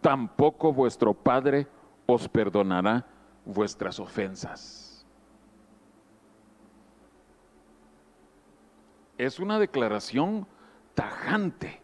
tampoco 0.00 0.72
vuestro 0.72 1.12
Padre 1.12 1.66
os 2.06 2.28
perdonará 2.28 3.06
vuestras 3.44 4.00
ofensas. 4.00 5.06
Es 9.18 9.38
una 9.38 9.58
declaración 9.58 10.46
tajante 10.94 11.82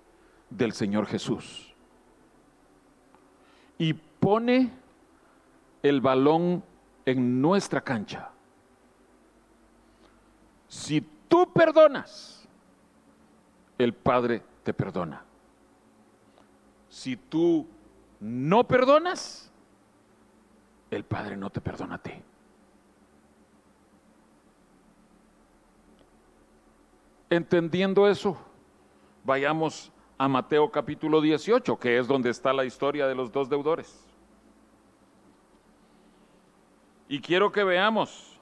del 0.51 0.73
Señor 0.73 1.07
Jesús. 1.07 1.75
Y 3.79 3.93
pone 3.95 4.73
el 5.83 6.01
balón 6.01 6.65
en 7.05 7.41
nuestra 7.41 7.81
cancha. 7.81 8.31
Si 10.69 11.01
tú 11.29 11.53
perdonas, 11.53 12.49
el 13.79 13.93
Padre 13.95 14.43
te 14.63 14.73
perdona. 14.73 15.23
Si 16.89 17.17
tú 17.17 17.67
no 18.21 18.67
perdonas, 18.67 19.53
el 20.91 21.05
Padre 21.05 21.37
no 21.37 21.51
te 21.51 21.61
perdona 21.61 21.97
a 21.97 21.99
ti. 21.99 22.13
Entendiendo 27.29 28.09
eso, 28.09 28.37
vayamos 29.25 29.93
a 30.19 30.29
Mateo 30.29 30.71
capítulo 30.71 31.21
18, 31.21 31.79
que 31.79 31.99
es 31.99 32.07
donde 32.07 32.31
está 32.31 32.53
la 32.53 32.65
historia 32.65 33.07
de 33.07 33.15
los 33.15 33.31
dos 33.31 33.49
deudores. 33.49 34.05
Y 37.09 37.21
quiero 37.21 37.53
que 37.53 37.63
veamos 37.63 38.41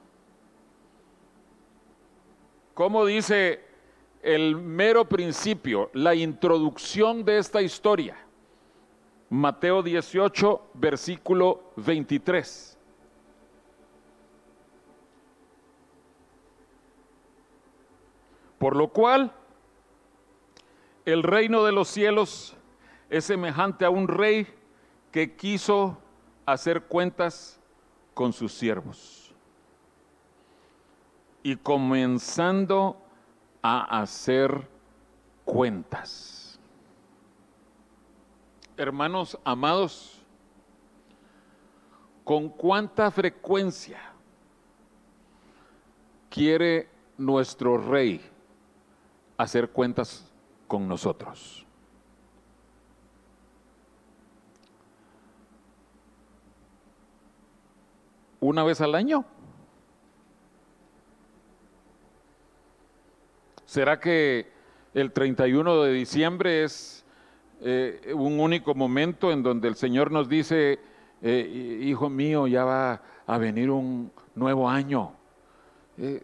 cómo 2.73 3.05
dice 3.05 3.63
el 4.21 4.55
mero 4.55 5.05
principio, 5.05 5.89
la 5.93 6.15
introducción 6.15 7.23
de 7.23 7.37
esta 7.37 7.61
historia. 7.61 8.17
Mateo 9.29 9.83
18, 9.83 10.69
versículo 10.73 11.71
23. 11.75 12.77
Por 18.57 18.75
lo 18.75 18.87
cual, 18.87 19.31
el 21.05 21.21
reino 21.21 21.63
de 21.63 21.71
los 21.71 21.87
cielos 21.87 22.55
es 23.09 23.25
semejante 23.25 23.85
a 23.85 23.89
un 23.89 24.07
rey 24.07 24.47
que 25.11 25.35
quiso 25.35 25.97
hacer 26.45 26.83
cuentas 26.83 27.59
con 28.13 28.33
sus 28.33 28.51
siervos. 28.53 29.33
Y 31.43 31.55
comenzando 31.57 32.99
a 33.61 34.01
hacer 34.01 34.67
cuentas. 35.45 36.59
Hermanos 38.75 39.37
amados, 39.43 40.19
¿con 42.23 42.49
cuánta 42.49 43.11
frecuencia 43.11 43.99
quiere 46.31 46.89
nuestro 47.17 47.77
rey 47.77 48.19
hacer 49.37 49.69
cuentas 49.69 50.34
con 50.67 50.87
nosotros? 50.87 51.65
¿Una 58.39 58.63
vez 58.63 58.79
al 58.81 58.93
año? 58.93 59.25
¿Será 63.65 63.99
que 63.99 64.51
el 64.93 65.11
31 65.11 65.81
de 65.81 65.91
diciembre 65.91 66.63
es 66.63 67.03
eh, 67.61 68.13
un 68.15 68.39
único 68.39 68.73
momento 68.75 69.31
en 69.31 69.43
donde 69.43 69.67
el 69.67 69.75
Señor 69.75 70.11
nos 70.11 70.29
dice, 70.29 70.79
eh, 71.21 71.79
hijo 71.81 72.09
mío, 72.09 72.47
ya 72.47 72.63
va 72.63 73.01
a 73.25 73.37
venir 73.37 73.71
un 73.71 74.11
nuevo 74.35 74.69
año? 74.69 75.13
Eh, 75.97 76.23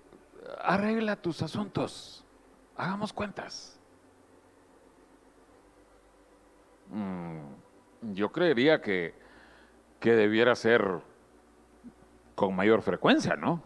arregla 0.62 1.16
tus 1.16 1.42
asuntos, 1.42 2.24
hagamos 2.78 3.12
cuentas. 3.12 3.81
Mm, 6.92 8.14
yo 8.14 8.32
creería 8.32 8.82
que, 8.82 9.14
que 10.00 10.14
debiera 10.14 10.56
ser 10.56 11.00
con 12.36 12.56
mayor 12.56 12.82
frecuencia, 12.82 13.36
¿no? 13.36 13.64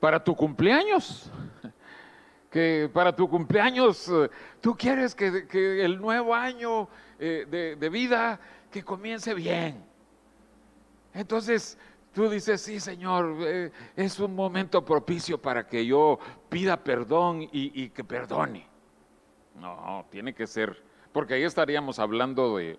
Para 0.00 0.22
tu 0.24 0.34
cumpleaños, 0.34 1.30
que 2.50 2.90
para 2.92 3.14
tu 3.14 3.28
cumpleaños 3.28 4.08
eh, 4.08 4.30
tú 4.60 4.74
quieres 4.76 5.14
que, 5.14 5.84
el 5.84 6.00
nuevo 6.00 6.34
año 6.34 6.88
eh, 7.18 7.46
de, 7.48 7.76
de, 7.76 7.88
vida 7.90 8.40
que 8.70 8.82
comience 8.82 9.34
bien. 9.34 9.84
Entonces 11.12 11.78
tú 12.14 12.30
dices, 12.30 12.62
sí 12.62 12.80
Señor, 12.80 13.36
eh, 13.40 13.70
es 13.94 14.18
un 14.20 14.34
momento 14.34 14.82
propicio 14.82 15.40
para 15.40 15.66
que 15.66 15.84
yo 15.84 16.18
pida 16.48 16.82
perdón 16.82 17.42
y, 17.42 17.82
y 17.82 17.90
que 17.90 18.04
perdone. 18.04 18.66
No, 19.60 20.06
tiene 20.10 20.34
que 20.34 20.46
ser 20.46 20.91
porque 21.12 21.34
ahí 21.34 21.44
estaríamos 21.44 21.98
hablando 21.98 22.56
de, 22.56 22.78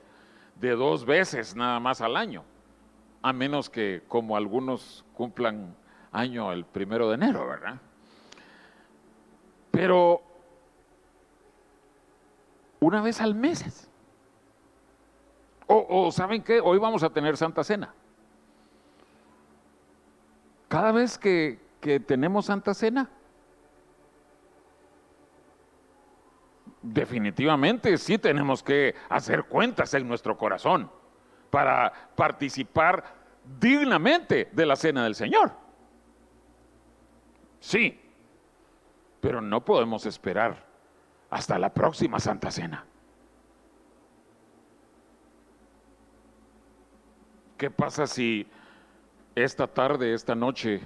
de, 0.60 0.72
dos 0.72 1.06
veces 1.06 1.56
nada 1.56 1.80
más 1.80 2.02
al 2.02 2.18
año, 2.18 2.44
a 3.22 3.34
menos 3.34 3.70
que 3.70 4.04
como 4.08 4.36
algunos 4.36 5.06
cumplan 5.14 5.76
año 6.12 6.52
el 6.52 6.66
primero 6.66 7.10
de 7.10 7.16
enero, 7.16 7.48
¿verdad? 7.48 7.80
Pero 9.72 10.22
una 12.80 13.02
vez 13.02 13.22
al 13.22 13.34
mes. 13.34 13.90
O, 15.68 15.86
o 15.90 16.12
¿saben 16.12 16.44
qué? 16.44 16.60
Hoy 16.60 16.78
vamos 16.78 17.02
a 17.04 17.10
tener 17.10 17.38
Santa 17.38 17.64
Cena. 17.64 17.94
Cada 20.68 20.92
vez 20.92 21.18
que, 21.18 21.60
que 21.80 22.00
tenemos 22.00 22.46
Santa 22.46 22.74
Cena, 22.74 23.10
definitivamente 26.84 27.98
sí 27.98 28.18
tenemos 28.18 28.62
que 28.62 28.94
hacer 29.10 29.46
cuentas 29.46 29.94
en 29.94 30.08
nuestro 30.08 30.38
corazón 30.38 30.92
para 31.50 31.92
participar 32.16 33.04
dignamente 33.60 34.50
de 34.52 34.66
la 34.66 34.76
cena 34.76 35.04
del 35.04 35.16
Señor. 35.16 35.52
Sí, 37.60 38.00
pero 39.22 39.40
no 39.40 39.64
podemos 39.64 40.06
esperar 40.06 40.66
hasta 41.30 41.58
la 41.58 41.74
próxima 41.74 42.20
Santa 42.20 42.52
Cena. 42.52 42.86
¿Qué 47.58 47.72
pasa 47.72 48.06
si 48.06 48.46
esta 49.36 49.68
tarde, 49.68 50.14
esta 50.14 50.36
noche, 50.36 50.82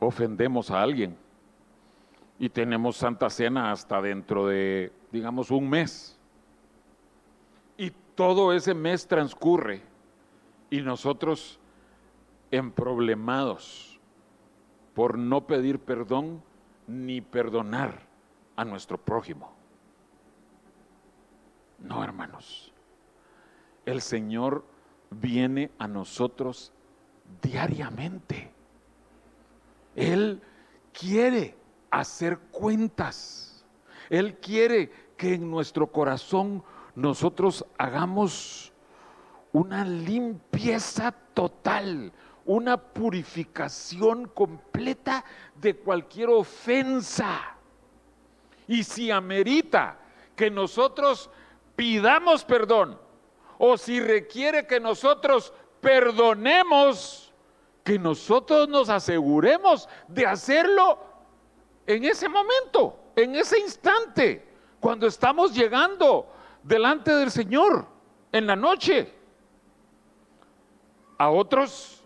ofendemos 0.00 0.70
a 0.72 0.82
alguien 0.82 1.16
y 2.38 2.48
tenemos 2.48 2.96
Santa 2.96 3.30
Cena 3.30 3.70
hasta 3.70 4.00
dentro 4.02 4.46
de 4.48 4.92
digamos, 5.12 5.50
un 5.50 5.68
mes. 5.68 6.18
Y 7.76 7.92
todo 8.14 8.52
ese 8.52 8.74
mes 8.74 9.06
transcurre 9.06 9.82
y 10.70 10.80
nosotros 10.80 11.58
emproblemados 12.50 14.00
por 14.94 15.16
no 15.18 15.46
pedir 15.46 15.78
perdón 15.78 16.42
ni 16.86 17.20
perdonar 17.20 18.06
a 18.56 18.64
nuestro 18.64 18.98
prójimo. 18.98 19.52
No, 21.78 22.02
hermanos. 22.02 22.72
El 23.86 24.00
Señor 24.02 24.64
viene 25.10 25.70
a 25.78 25.86
nosotros 25.86 26.72
diariamente. 27.40 28.50
Él 29.94 30.42
quiere 30.92 31.56
hacer 31.90 32.38
cuentas 32.50 33.47
él 34.08 34.36
quiere 34.36 34.90
que 35.16 35.34
en 35.34 35.50
nuestro 35.50 35.88
corazón 35.88 36.62
nosotros 36.94 37.64
hagamos 37.76 38.72
una 39.52 39.84
limpieza 39.84 41.12
total, 41.34 42.12
una 42.44 42.76
purificación 42.76 44.26
completa 44.28 45.24
de 45.54 45.76
cualquier 45.76 46.30
ofensa. 46.30 47.56
Y 48.66 48.84
si 48.84 49.10
amerita 49.10 49.98
que 50.36 50.50
nosotros 50.50 51.30
pidamos 51.76 52.44
perdón, 52.44 52.98
o 53.58 53.76
si 53.76 54.00
requiere 54.00 54.66
que 54.66 54.80
nosotros 54.80 55.52
perdonemos, 55.80 57.32
que 57.82 57.98
nosotros 57.98 58.68
nos 58.68 58.88
aseguremos 58.88 59.88
de 60.06 60.26
hacerlo 60.26 60.98
en 61.86 62.04
ese 62.04 62.28
momento 62.28 63.07
en 63.22 63.34
ese 63.34 63.58
instante, 63.58 64.46
cuando 64.78 65.06
estamos 65.06 65.52
llegando 65.52 66.32
delante 66.62 67.12
del 67.12 67.30
Señor 67.30 67.86
en 68.32 68.46
la 68.46 68.56
noche, 68.56 69.14
A 71.20 71.30
otros, 71.30 72.04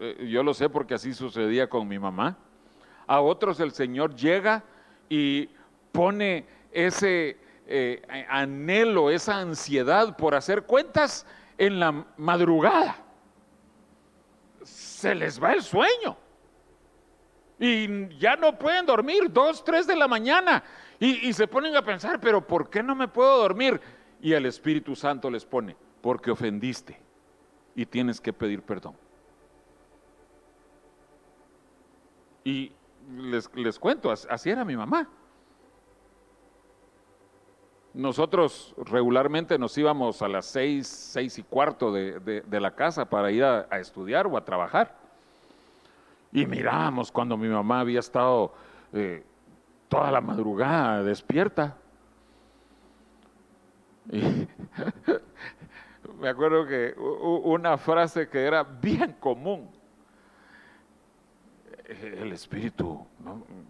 eh, 0.00 0.26
yo 0.28 0.42
lo 0.42 0.52
sé 0.54 0.68
porque 0.68 0.94
así 0.94 1.14
sucedía 1.14 1.68
con 1.68 1.86
mi 1.86 2.00
mamá, 2.00 2.36
a 3.06 3.20
otros 3.20 3.60
el 3.60 3.70
Señor 3.70 4.16
llega 4.16 4.64
y 5.08 5.48
pone 5.92 6.44
ese 6.72 7.38
eh, 7.68 8.02
anhelo, 8.28 9.08
esa 9.08 9.38
ansiedad 9.38 10.16
por 10.16 10.34
hacer 10.34 10.64
cuentas 10.64 11.24
en 11.58 11.78
la 11.78 12.04
madrugada. 12.16 12.96
Se 14.64 15.14
les 15.14 15.40
va 15.40 15.52
el 15.52 15.62
sueño. 15.62 16.23
Y 17.66 18.18
ya 18.18 18.36
no 18.36 18.58
pueden 18.58 18.84
dormir, 18.84 19.32
dos, 19.32 19.64
tres 19.64 19.86
de 19.86 19.96
la 19.96 20.06
mañana. 20.06 20.62
Y, 21.00 21.32
se 21.32 21.46
ponen 21.48 21.74
a 21.74 21.82
pensar, 21.82 22.20
pero 22.20 22.46
¿por 22.46 22.68
qué 22.68 22.82
no 22.82 22.94
me 22.94 23.08
puedo 23.08 23.38
dormir? 23.38 23.80
Y 24.20 24.34
el 24.34 24.44
Espíritu 24.44 24.94
Santo 24.94 25.30
les 25.30 25.46
pone, 25.46 25.74
porque 26.02 26.30
ofendiste 26.30 27.00
y 27.74 27.86
tienes 27.86 28.20
que 28.20 28.34
pedir 28.34 28.60
perdón. 28.60 28.94
Y 32.44 32.70
les, 33.16 33.50
les 33.54 33.78
cuento, 33.78 34.10
as- 34.10 34.26
así 34.30 34.50
era 34.50 34.62
mi 34.66 34.76
mamá. 34.76 35.08
Nosotros 37.94 38.74
regularmente 38.76 39.58
nos 39.58 39.78
íbamos 39.78 40.20
a 40.20 40.28
las 40.28 40.44
seis, 40.44 40.86
seis 40.86 41.38
y 41.38 41.42
cuarto 41.42 41.90
de, 41.92 42.20
de- 42.20 42.60
la 42.60 42.74
casa 42.74 43.08
para 43.08 43.30
ir 43.30 43.42
a 43.42 43.66
estudiar 43.80 44.26
o 44.26 44.36
a 44.36 44.44
trabajar. 44.44 45.03
Y 46.34 46.46
mirábamos 46.46 47.12
cuando 47.12 47.36
mi 47.36 47.46
mamá 47.46 47.78
había 47.78 48.00
estado 48.00 48.52
eh, 48.92 49.24
toda 49.88 50.10
la 50.10 50.20
madrugada 50.20 51.04
despierta. 51.04 51.76
Y 54.10 54.20
me 56.20 56.28
acuerdo 56.28 56.66
que 56.66 56.92
una 56.98 57.78
frase 57.78 58.28
que 58.28 58.42
era 58.42 58.64
bien 58.64 59.12
común. 59.20 59.70
El 61.86 62.32
Espíritu. 62.32 63.06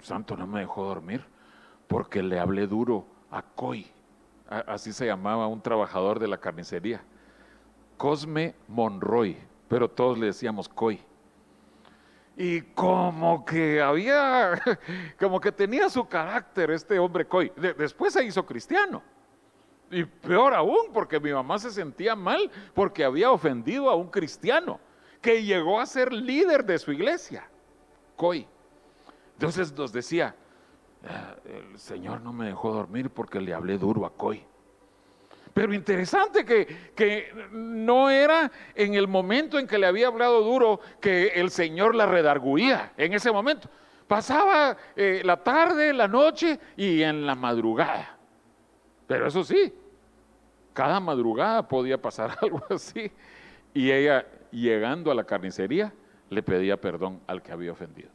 Santo 0.01 0.35
no 0.35 0.47
me 0.47 0.61
dejó 0.61 0.85
dormir 0.87 1.23
porque 1.87 2.23
le 2.23 2.41
hablé 2.41 2.67
duro 2.67 3.05
a 3.31 3.43
Coy. 3.43 3.87
Así 4.49 4.95
se 4.95 5.05
llamaba 5.05 5.49
un 5.49 5.61
trabajador 5.61 6.19
de 6.19 6.29
la 6.29 6.39
carnicería. 6.39 7.03
Cosme 7.99 8.55
Monroy, 8.69 9.37
pero 9.69 9.91
todos 9.91 10.17
le 10.19 10.27
decíamos 10.27 10.67
Coy. 10.67 10.99
Y 12.37 12.63
como 12.63 13.45
que 13.45 13.81
había, 13.81 14.61
como 15.21 15.41
que 15.41 15.53
tenía 15.53 15.89
su 15.89 16.07
carácter 16.09 16.71
este 16.73 16.99
hombre 16.99 17.27
Coy. 17.27 17.53
De- 17.57 17.75
después 17.75 18.13
se 18.13 18.25
hizo 18.25 18.45
cristiano. 18.45 19.03
Y 19.91 20.05
peor 20.05 20.55
aún, 20.55 20.89
porque 20.93 21.21
mi 21.21 21.33
mamá 21.33 21.59
se 21.59 21.71
sentía 21.71 22.17
mal 22.17 22.51
porque 22.75 23.05
había 23.05 23.31
ofendido 23.31 23.89
a 23.91 23.95
un 23.95 24.09
cristiano 24.09 24.81
que 25.21 25.45
llegó 25.45 25.81
a 25.81 25.87
ser 25.87 26.13
líder 26.13 26.65
de 26.65 26.79
su 26.79 26.91
iglesia, 26.93 27.49
Coy. 28.17 28.47
Entonces 29.35 29.73
nos 29.73 29.93
decía, 29.93 30.35
"Ah, 31.07 31.37
el 31.45 31.79
Señor 31.79 32.21
no 32.21 32.33
me 32.33 32.47
dejó 32.47 32.73
dormir 32.73 33.11
porque 33.11 33.41
le 33.41 33.55
hablé 33.55 33.79
duro 33.79 34.05
a 34.07 34.11
Coy. 34.13 34.45
Pero 35.55 35.73
interesante 35.73 36.45
que, 36.45 36.67
que 36.97 37.33
no 37.53 38.11
era 38.11 38.51
en 38.75 38.95
el 38.95 39.07
momento 39.07 39.57
en 39.57 39.69
que 39.69 39.79
le 39.79 39.87
había 39.87 40.09
hablado 40.09 40.43
duro 40.43 40.81
que 41.01 41.29
el 41.29 41.51
Señor 41.51 41.95
la 41.95 42.07
redarguía, 42.07 42.93
en 42.97 43.13
ese 43.13 43.31
momento. 43.31 43.71
Pasaba 44.09 44.77
eh, 44.97 45.23
la 45.25 45.43
tarde, 45.43 45.93
la 45.93 46.09
noche 46.09 46.59
y 46.77 47.03
en 47.03 47.25
la 47.25 47.37
madrugada. 47.37 48.19
Pero 49.07 49.29
eso 49.29 49.45
sí, 49.45 49.73
cada 50.73 50.99
madrugada 50.99 51.67
podía 51.67 52.03
pasar 52.03 52.37
algo 52.43 52.61
así. 52.69 53.13
Y 53.73 53.93
ella, 53.93 54.27
llegando 54.51 55.13
a 55.13 55.15
la 55.15 55.23
carnicería, 55.23 55.95
le 56.31 56.43
pedía 56.43 56.81
perdón 56.81 57.21
al 57.29 57.43
que 57.43 57.53
había 57.53 57.71
ofendido. 57.71 58.11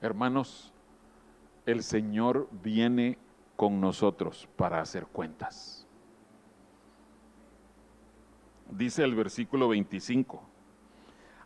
Hermanos, 0.00 0.72
el 1.64 1.82
Señor 1.82 2.48
viene 2.62 3.18
con 3.56 3.80
nosotros 3.80 4.48
para 4.56 4.80
hacer 4.80 5.06
cuentas. 5.06 5.86
Dice 8.70 9.04
el 9.04 9.14
versículo 9.14 9.68
25, 9.68 10.42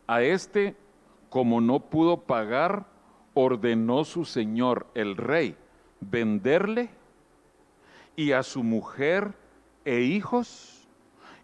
a 0.07 0.23
este, 0.23 0.75
como 1.29 1.61
no 1.61 1.81
pudo 1.81 2.23
pagar, 2.23 2.87
ordenó 3.35 4.05
su 4.05 4.25
Señor, 4.25 4.87
el 4.95 5.17
rey, 5.17 5.57
venderle 6.01 6.91
y 8.17 8.33
a 8.33 8.43
su 8.43 8.63
mujer 8.63 9.35
e 9.85 10.01
hijos 10.01 10.89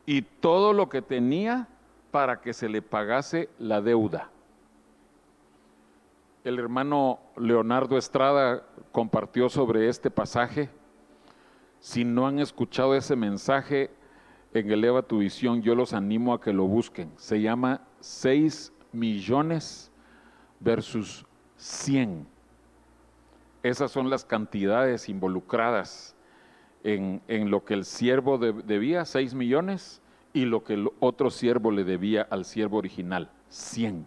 y 0.05 0.23
todo 0.23 0.73
lo 0.73 0.89
que 0.89 1.03
tenía 1.03 1.69
para 2.11 2.41
que 2.41 2.53
se 2.53 2.69
le 2.69 2.83
pagase 2.83 3.51
la 3.59 3.81
deuda. 3.81 4.31
El 6.45 6.59
hermano 6.59 7.19
Leonardo 7.37 7.99
Estrada 7.99 8.65
compartió 9.01 9.51
sobre 9.51 9.91
este 9.91 10.11
pasaje. 10.11 10.71
Si 11.81 12.03
no 12.03 12.27
han 12.27 12.39
escuchado 12.39 12.95
ese 12.95 13.15
mensaje 13.15 13.91
en 14.55 14.71
Eleva 14.71 15.03
tu 15.03 15.19
Visión, 15.19 15.61
yo 15.61 15.75
los 15.75 15.93
animo 15.93 16.33
a 16.33 16.41
que 16.41 16.51
lo 16.55 16.65
busquen. 16.67 17.13
Se 17.19 17.43
llama 17.43 17.83
6 18.01 18.73
millones 18.93 19.93
versus 20.61 21.27
100. 21.59 22.27
Esas 23.63 23.91
son 23.91 24.09
las 24.09 24.25
cantidades 24.25 25.11
involucradas 25.11 26.17
en, 26.83 27.21
en 27.29 27.51
lo 27.51 27.67
que 27.67 27.75
el 27.75 27.85
siervo 27.85 28.39
de- 28.39 28.55
debía, 28.55 29.05
6 29.05 29.35
millones, 29.35 30.01
y 30.33 30.47
lo 30.47 30.65
que 30.65 30.73
el 30.73 30.89
otro 31.01 31.29
siervo 31.29 31.71
le 31.71 31.85
debía 31.85 32.23
al 32.31 32.47
siervo 32.47 32.79
original, 32.79 33.31
100. 33.51 34.07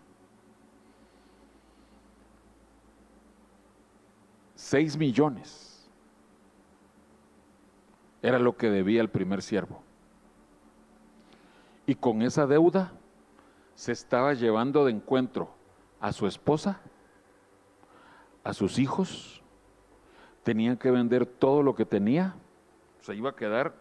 6 4.69 4.97
millones 4.97 5.89
era 8.21 8.37
lo 8.37 8.55
que 8.55 8.69
debía 8.69 9.01
el 9.01 9.09
primer 9.09 9.41
siervo. 9.41 9.81
Y 11.87 11.95
con 11.95 12.21
esa 12.21 12.45
deuda 12.45 12.91
se 13.73 13.91
estaba 13.91 14.35
llevando 14.35 14.85
de 14.85 14.91
encuentro 14.91 15.49
a 15.99 16.13
su 16.13 16.27
esposa, 16.27 16.81
a 18.43 18.53
sus 18.53 18.77
hijos, 18.77 19.41
tenían 20.43 20.77
que 20.77 20.91
vender 20.91 21.25
todo 21.25 21.63
lo 21.63 21.73
que 21.73 21.85
tenía, 21.85 22.35
se 23.01 23.15
iba 23.15 23.31
a 23.31 23.35
quedar 23.35 23.73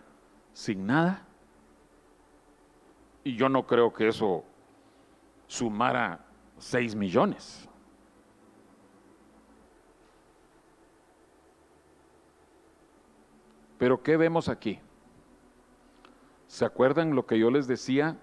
sin 0.55 0.87
nada. 0.87 1.23
Y 3.25 3.37
yo 3.37 3.51
no 3.51 3.67
creo 3.67 3.93
que 3.93 4.09
eso 4.09 4.43
sumara 5.49 6.25
6 6.57 6.95
millones. 6.95 7.68
Pero 13.79 14.03
¿qué 14.03 14.17
vemos 14.17 14.49
aquí? 14.49 14.81
¿Se 16.49 16.65
acuerdan 16.65 17.15
lo 17.15 17.27
que 17.27 17.39
yo 17.39 17.51
les 17.51 17.69
decía? 17.69 18.17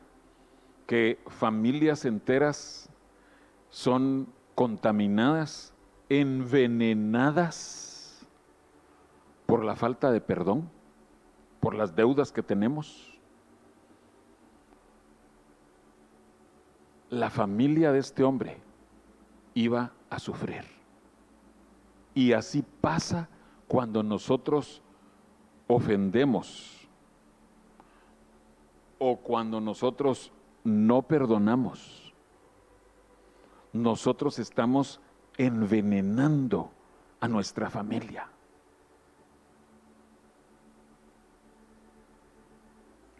Que 0.85 1.19
familias 1.27 2.05
enteras 2.05 2.89
son 3.69 4.27
contaminadas, 4.53 5.73
envenenadas 6.09 7.95
por 9.45 9.63
la 9.63 9.75
falta 9.75 10.11
de 10.11 10.21
perdón, 10.21 10.69
por 11.59 11.75
las 11.75 11.95
deudas 11.95 12.31
que 12.31 12.43
tenemos. 12.43 13.19
La 17.09 17.29
familia 17.29 17.91
de 17.91 17.99
este 17.99 18.23
hombre 18.23 18.57
iba 19.53 19.91
a 20.09 20.19
sufrir. 20.19 20.63
Y 22.13 22.33
así 22.33 22.63
pasa 22.81 23.29
cuando 23.67 24.03
nosotros 24.03 24.81
ofendemos 25.67 26.87
o 28.97 29.17
cuando 29.17 29.59
nosotros 29.59 30.31
no 30.63 31.01
perdonamos. 31.01 32.13
Nosotros 33.73 34.39
estamos 34.39 35.01
envenenando 35.37 36.71
a 37.19 37.27
nuestra 37.27 37.69
familia. 37.69 38.27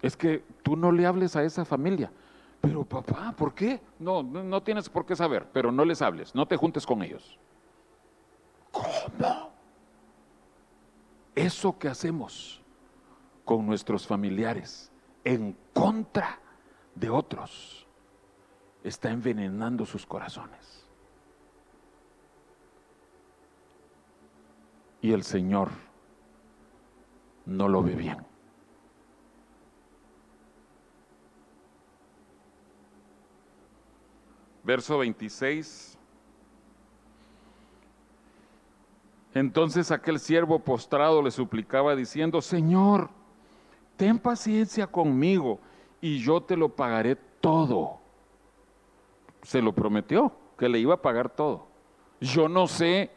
Es 0.02 0.16
que 0.16 0.44
tú 0.64 0.76
no 0.76 0.92
le 0.92 1.06
hables 1.06 1.36
a 1.36 1.44
esa 1.44 1.66
familia. 1.66 2.12
Pero 2.62 2.84
papá, 2.84 3.34
¿por 3.38 3.54
qué? 3.54 3.82
No, 4.00 4.24
no, 4.24 4.64
tienes 4.64 4.90
por 4.90 5.06
qué 5.06 5.16
saber, 5.16 5.48
pero 5.52 5.72
no 5.72 5.86
les 5.86 6.02
hables, 6.02 6.34
no 6.34 6.48
te 6.48 6.58
juntes 6.58 6.86
con 6.86 7.04
ellos. 7.04 7.38
¿Cómo? 8.72 9.45
eso 11.36 11.78
que 11.78 11.90
hacemos 11.90 12.62
con 13.44 13.66
nuestros 13.66 14.08
familiares 14.08 14.92
en 15.24 15.56
contra 15.74 16.40
de 16.96 17.10
otros 17.10 17.86
está 18.84 19.12
envenenando 19.12 19.86
sus 19.86 20.06
corazones. 20.06 20.88
Y 25.02 25.12
el 25.12 25.24
Señor 25.24 25.70
no 27.46 27.68
lo 27.68 27.84
ve 27.84 27.96
bien. 27.96 28.26
Verso 34.64 34.98
26 34.98 36.00
Entonces 39.36 39.92
aquel 39.92 40.18
siervo 40.18 40.60
postrado 40.60 41.22
le 41.22 41.30
suplicaba 41.30 41.94
diciendo, 41.94 42.42
Señor, 42.42 43.10
ten 43.98 44.18
paciencia 44.18 44.88
conmigo 44.88 45.60
y 46.00 46.20
yo 46.20 46.42
te 46.42 46.56
lo 46.56 46.70
pagaré 46.70 47.18
todo. 47.42 48.00
Se 49.42 49.62
lo 49.62 49.74
prometió, 49.74 50.32
que 50.58 50.70
le 50.70 50.80
iba 50.80 50.94
a 50.94 51.02
pagar 51.02 51.30
todo. 51.30 51.68
Yo 52.22 52.48
no 52.48 52.66
sé 52.66 53.12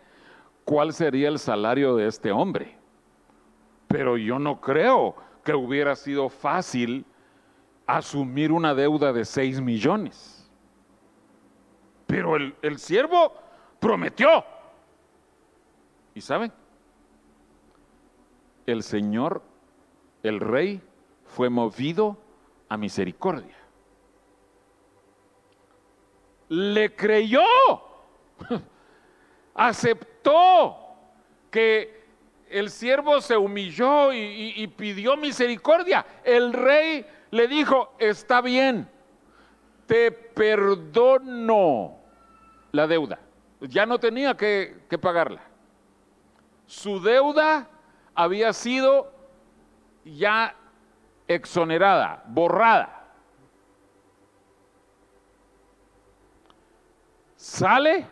cuál 0.65 0.93
sería 0.93 1.29
el 1.29 1.39
salario 1.39 1.95
de 1.95 2.09
este 2.09 2.33
hombre, 2.33 2.77
pero 3.87 4.17
yo 4.17 4.41
no 4.41 4.61
creo 4.61 5.15
que 5.45 5.55
hubiera 5.55 5.95
sido 5.95 6.29
fácil 6.29 7.07
asumir 7.87 8.51
una 8.51 8.75
deuda 8.75 9.13
de 9.13 9.25
6 9.25 9.61
millones. 9.61 10.51
Pero 12.09 12.35
el, 12.35 12.57
el 12.61 12.77
siervo 12.81 13.33
prometió. 13.79 14.45
¿Y 16.19 16.21
saben? 16.21 16.53
El 18.67 18.83
Señor, 18.83 19.41
el 20.25 20.41
rey, 20.41 20.83
fue 21.27 21.49
movido 21.49 22.19
a 22.69 22.77
misericordia. 22.77 23.55
Le 26.49 26.97
creyó, 26.97 27.45
aceptó 29.55 30.77
que 31.53 32.03
el 32.51 32.71
siervo 32.71 33.21
se 33.21 33.37
humilló 33.37 34.13
y, 34.13 34.67
pidió 34.77 35.17
misericordia. 35.17 36.05
El 36.25 36.53
rey 36.53 37.07
le 37.31 37.47
dijo, 37.47 37.95
está 38.01 38.41
bien, 38.41 38.89
te 39.87 40.11
perdono 40.11 41.97
la 42.73 42.89
deuda. 42.89 43.21
Ya 43.61 43.87
no 43.87 44.01
tenía 44.01 44.37
que 44.37 44.99
pagarla. 45.01 45.49
Su 46.69 47.01
deuda 47.01 47.67
había 48.15 48.53
sido 48.53 49.11
ya 50.05 50.55
exonerada, 51.27 52.23
borrada. 52.27 53.07
Sale, 57.37 58.07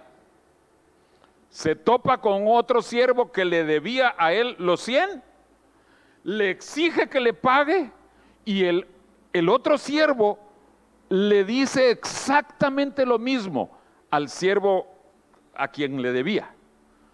se 1.51 1.77
topa 1.77 2.19
con 2.23 2.45
otro 2.47 2.81
siervo 2.81 3.31
que 3.31 3.45
le 3.45 3.63
debía 3.63 4.15
a 4.17 4.33
él 4.33 4.57
los 4.59 4.81
100, 4.81 5.23
le 6.25 6.49
exige 6.49 7.11
que 7.11 7.21
le 7.21 7.35
pague 7.35 7.91
y 8.47 8.65
el, 8.65 8.87
el 9.35 9.51
otro 9.51 9.77
siervo 9.77 10.39
le 11.11 11.45
dice 11.45 11.91
exactamente 11.91 13.05
lo 13.05 13.19
mismo 13.19 13.77
al 14.11 14.31
siervo 14.31 14.87
a 15.55 15.69
quien 15.69 16.01
le 16.01 16.13
debía. 16.13 16.55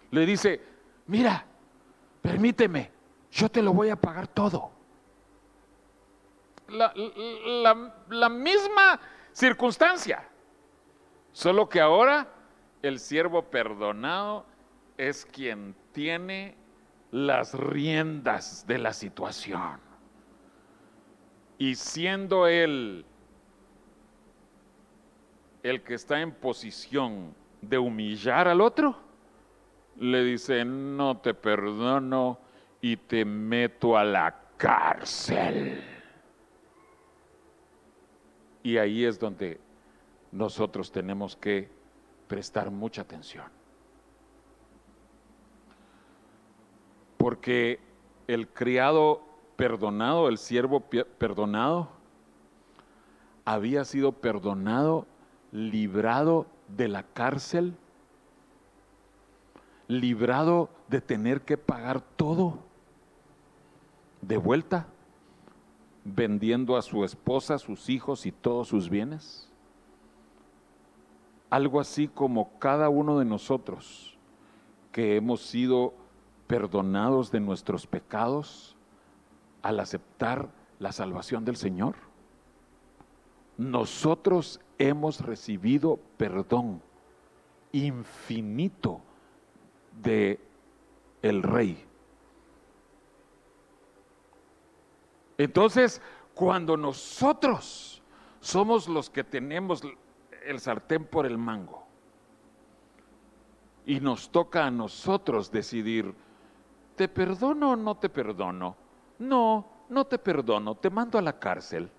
Le 0.09 0.25
dice, 0.25 0.72
mira, 1.07 1.45
permíteme, 2.21 2.91
yo 3.31 3.49
te 3.49 3.61
lo 3.61 3.73
voy 3.73 3.89
a 3.89 3.95
pagar 3.95 4.27
todo. 4.27 4.71
La, 6.67 8.29
misma 8.29 8.99
circunstancia, 9.31 10.27
solo 11.31 11.67
que 11.67 11.81
ahora 11.81 12.27
el 12.81 12.99
siervo 12.99 13.43
perdonado 13.43 14.45
es 14.97 15.25
quien 15.25 15.75
tiene 15.91 16.55
las 17.11 17.53
riendas 17.53 18.65
de 18.65 18.77
la 18.79 18.93
situación. 18.93 19.79
Y 21.57 21.75
siendo 21.75 22.47
él 22.47 23.05
el 25.61 25.83
que 25.83 25.93
está 25.93 26.19
en 26.21 26.31
posición 26.31 27.35
de 27.61 27.77
humillar 27.77 28.47
al 28.47 28.61
otro, 28.61 28.97
le 29.99 30.23
dice, 30.23 30.65
no 30.65 31.17
te 31.17 31.33
perdono 31.33 32.39
y 32.81 32.97
te 32.97 33.25
meto 33.25 33.97
a 33.97 34.03
la 34.03 34.35
cárcel. 34.57 35.83
Y 38.63 38.77
ahí 38.77 39.03
es 39.03 39.19
donde 39.19 39.59
nosotros 40.31 40.91
tenemos 40.91 41.35
que 41.35 41.69
prestar 42.27 42.71
mucha 42.71 43.01
atención. 43.01 43.45
Porque 47.17 47.79
el 48.27 48.47
criado 48.47 49.21
perdonado, 49.55 50.27
el 50.27 50.37
siervo 50.37 50.81
perdonado, 50.81 51.89
había 53.45 53.85
sido 53.85 54.13
perdonado, 54.13 55.05
librado 55.51 56.47
de 56.67 56.87
la 56.87 57.03
cárcel, 57.03 57.75
librado 59.87 60.69
de 60.87 61.01
tener 61.01 61.41
que 61.41 61.57
pagar 61.57 62.01
todo 62.01 62.59
de 64.21 64.37
vuelta, 64.37 64.87
vendiendo 66.05 66.77
a 66.77 66.81
su 66.81 67.03
esposa, 67.03 67.57
sus 67.57 67.89
hijos 67.89 68.25
y 68.25 68.31
todos 68.31 68.67
sus 68.67 68.89
bienes. 68.89 69.49
Algo 71.49 71.79
así 71.79 72.07
como 72.07 72.57
cada 72.59 72.89
uno 72.89 73.19
de 73.19 73.25
nosotros 73.25 74.17
que 74.91 75.15
hemos 75.15 75.41
sido 75.41 75.93
perdonados 76.47 77.31
de 77.31 77.39
nuestros 77.39 77.87
pecados 77.87 78.75
al 79.61 79.79
aceptar 79.79 80.49
la 80.79 80.91
salvación 80.91 81.45
del 81.45 81.55
Señor. 81.55 81.95
Nosotros 83.57 84.59
hemos 84.77 85.21
recibido 85.21 85.99
perdón 86.17 86.81
infinito 87.71 89.01
de 90.01 90.39
el 91.21 91.43
rey. 91.43 91.85
Entonces, 95.37 96.01
cuando 96.33 96.77
nosotros 96.77 98.01
somos 98.39 98.87
los 98.87 99.09
que 99.09 99.23
tenemos 99.23 99.81
el 100.45 100.59
sartén 100.59 101.05
por 101.05 101.25
el 101.25 101.37
mango 101.37 101.83
y 103.85 103.99
nos 103.99 104.29
toca 104.29 104.65
a 104.65 104.71
nosotros 104.71 105.51
decidir, 105.51 106.13
¿te 106.95 107.07
perdono 107.07 107.71
o 107.71 107.75
no 107.75 107.95
te 107.95 108.09
perdono? 108.09 108.75
No, 109.19 109.65
no 109.89 110.05
te 110.05 110.17
perdono, 110.17 110.75
te 110.75 110.89
mando 110.89 111.17
a 111.17 111.21
la 111.21 111.39
cárcel. 111.39 111.89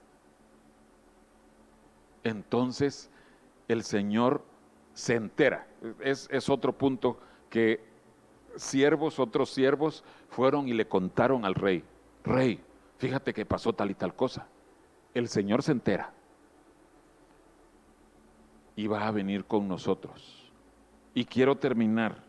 Entonces 2.22 3.10
el 3.68 3.82
Señor 3.82 4.42
se 4.94 5.14
entera. 5.14 5.66
Es, 6.00 6.28
es 6.30 6.48
otro 6.48 6.72
punto 6.72 7.18
que 7.54 7.78
siervos, 8.56 9.20
otros 9.20 9.50
siervos, 9.50 10.02
fueron 10.28 10.66
y 10.66 10.72
le 10.72 10.88
contaron 10.88 11.44
al 11.44 11.54
rey, 11.54 11.84
rey, 12.24 12.60
fíjate 12.98 13.32
que 13.32 13.46
pasó 13.46 13.72
tal 13.72 13.92
y 13.92 13.94
tal 13.94 14.12
cosa. 14.16 14.48
El 15.14 15.28
Señor 15.28 15.62
se 15.62 15.70
entera 15.70 16.12
y 18.74 18.88
va 18.88 19.06
a 19.06 19.12
venir 19.12 19.44
con 19.44 19.68
nosotros. 19.68 20.50
Y 21.14 21.26
quiero 21.26 21.54
terminar 21.54 22.24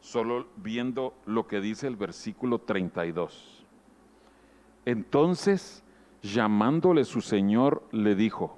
solo 0.00 0.46
viendo 0.56 1.12
lo 1.26 1.46
que 1.46 1.60
dice 1.60 1.86
el 1.86 1.96
versículo 1.96 2.60
32. 2.60 3.66
Entonces, 4.86 5.84
llamándole 6.22 7.04
su 7.04 7.20
Señor, 7.20 7.82
le 7.92 8.14
dijo, 8.14 8.56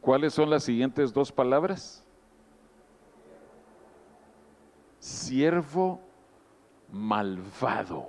¿cuáles 0.00 0.32
son 0.32 0.48
las 0.48 0.64
siguientes 0.64 1.12
dos 1.12 1.30
palabras? 1.30 2.05
Siervo 5.06 6.00
malvado. 6.90 8.08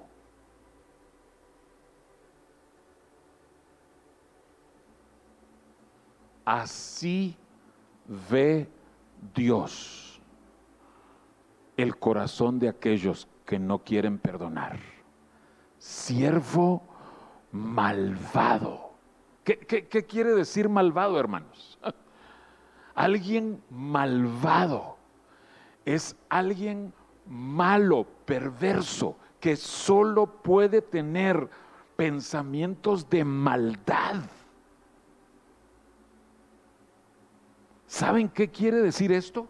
Así 6.45 7.36
ve 8.31 8.67
Dios 9.36 10.19
el 11.75 11.99
corazón 11.99 12.57
de 12.57 12.69
aquellos 12.69 13.27
que 13.45 13.60
no 13.60 13.83
quieren 13.83 14.17
perdonar. 14.17 14.79
Siervo 15.77 16.81
malvado. 17.51 18.93
¿Qué, 19.43 19.60
qué- 19.60 20.05
quiere 20.05 20.31
decir 20.33 20.67
malvado, 20.67 21.19
hermanos? 21.19 21.77
Alguien 22.95 23.62
malvado 23.69 24.96
es 25.88 26.17
alguien 26.28 26.93
malo, 27.26 28.06
perverso, 28.26 29.15
que 29.39 29.56
solo 29.56 30.26
puede 30.26 30.82
tener 30.82 31.50
pensamientos 31.95 33.10
de 33.10 33.23
maldad. 33.23 34.15
¿Saben 37.88 38.28
qué 38.28 38.50
quiere 38.50 38.82
decir 38.82 39.13
esto? 39.13 39.47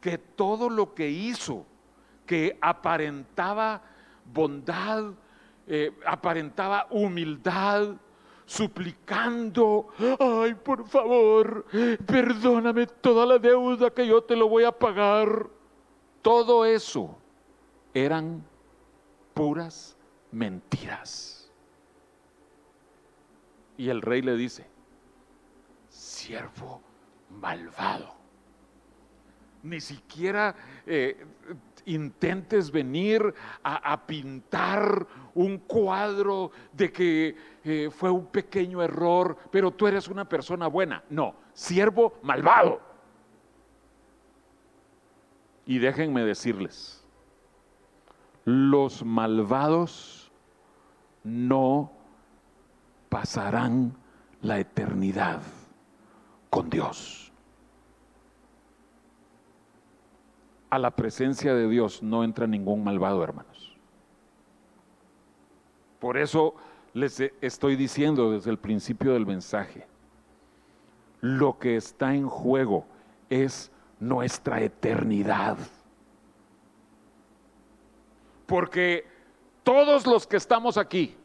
Que 0.00 0.18
todo 0.18 0.70
lo 0.70 0.94
que 0.94 1.10
hizo, 1.10 1.66
que 2.26 2.56
aparentaba 2.60 3.82
bondad, 4.32 5.12
eh, 5.66 5.90
aparentaba 6.06 6.86
humildad, 6.90 7.96
suplicando, 8.50 9.90
ay, 10.18 10.54
por 10.54 10.84
favor, 10.88 11.64
perdóname 12.04 12.84
toda 12.88 13.24
la 13.24 13.38
deuda 13.38 13.90
que 13.90 14.04
yo 14.04 14.24
te 14.24 14.34
lo 14.34 14.48
voy 14.48 14.64
a 14.64 14.72
pagar. 14.72 15.48
Todo 16.20 16.64
eso 16.64 17.16
eran 17.94 18.44
puras 19.34 19.96
mentiras. 20.32 21.48
Y 23.76 23.88
el 23.88 24.02
rey 24.02 24.20
le 24.20 24.34
dice, 24.34 24.66
siervo 25.88 26.82
malvado. 27.30 28.16
Ni 29.62 29.80
siquiera 29.80 30.56
eh, 30.86 31.24
intentes 31.86 32.70
venir 32.70 33.34
a, 33.62 34.06
pintar 34.06 35.06
un 35.34 35.58
cuadro 35.58 36.50
de 36.72 36.92
que 36.92 37.36
eh, 37.62 37.90
fue 37.90 38.10
un 38.10 38.26
pequeño 38.26 38.82
error, 38.82 39.36
pero 39.50 39.70
tú 39.70 39.86
eres 39.86 40.08
una 40.08 40.26
persona 40.26 40.66
buena. 40.66 41.04
No, 41.10 41.34
siervo 41.52 42.14
malvado. 42.22 42.80
Y 45.66 45.78
déjenme 45.78 46.24
decirles, 46.24 47.04
los 48.44 49.04
malvados 49.04 50.32
no 51.22 51.92
pasarán 53.08 53.94
la 54.40 54.58
eternidad 54.58 55.42
con 56.48 56.70
Dios. 56.70 57.30
A 60.70 60.78
la 60.78 60.92
presencia 60.92 61.54
de 61.54 61.68
Dios 61.68 62.02
no 62.02 62.24
entra 62.24 62.46
ningún 62.46 62.82
malvado, 62.84 63.22
hermanos. 63.22 63.76
Por 65.98 66.16
eso 66.16 66.54
les 66.92 67.20
estoy 67.40 67.76
diciendo 67.76 68.32
desde 68.32 68.50
el 68.50 68.58
principio 68.58 69.12
del 69.12 69.26
mensaje, 69.26 69.86
lo 71.20 71.58
que 71.58 71.76
está 71.76 72.14
en 72.14 72.28
juego 72.28 72.86
es 73.28 73.70
nuestra 73.98 74.60
eternidad. 74.60 75.58
Porque 78.46 79.06
todos 79.62 80.06
los 80.06 80.26
que 80.26 80.36
estamos 80.36 80.76
aquí, 80.76 81.16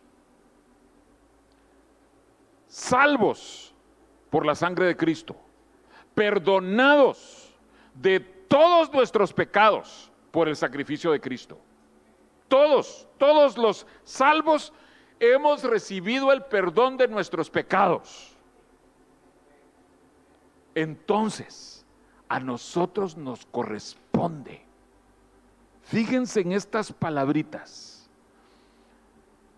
salvos 2.67 3.73
por 4.30 4.45
la 4.45 4.54
sangre 4.54 4.86
de 4.86 4.97
Cristo, 4.97 5.36
perdonados 6.13 7.54
de 7.93 8.19
todos 8.19 8.91
nuestros 8.93 9.34
pecados 9.34 10.12
por 10.32 10.47
el 10.47 10.56
sacrificio 10.56 11.12
de 11.12 11.21
Cristo. 11.21 11.58
Todos, 12.47 13.08
todos 13.17 13.58
los 13.58 13.88
salvos 14.04 14.71
hemos 15.19 15.63
recibido 15.63 16.32
el 16.32 16.43
perdón 16.43 16.97
de 16.97 17.08
nuestros 17.08 17.49
pecados. 17.49 18.36
Entonces, 20.73 21.86
a 22.28 22.39
nosotros 22.39 23.15
nos 23.15 23.45
corresponde 23.45 24.65
Fíjense 25.86 26.41
en 26.41 26.51
estas 26.51 26.91
palabritas. 26.91 28.10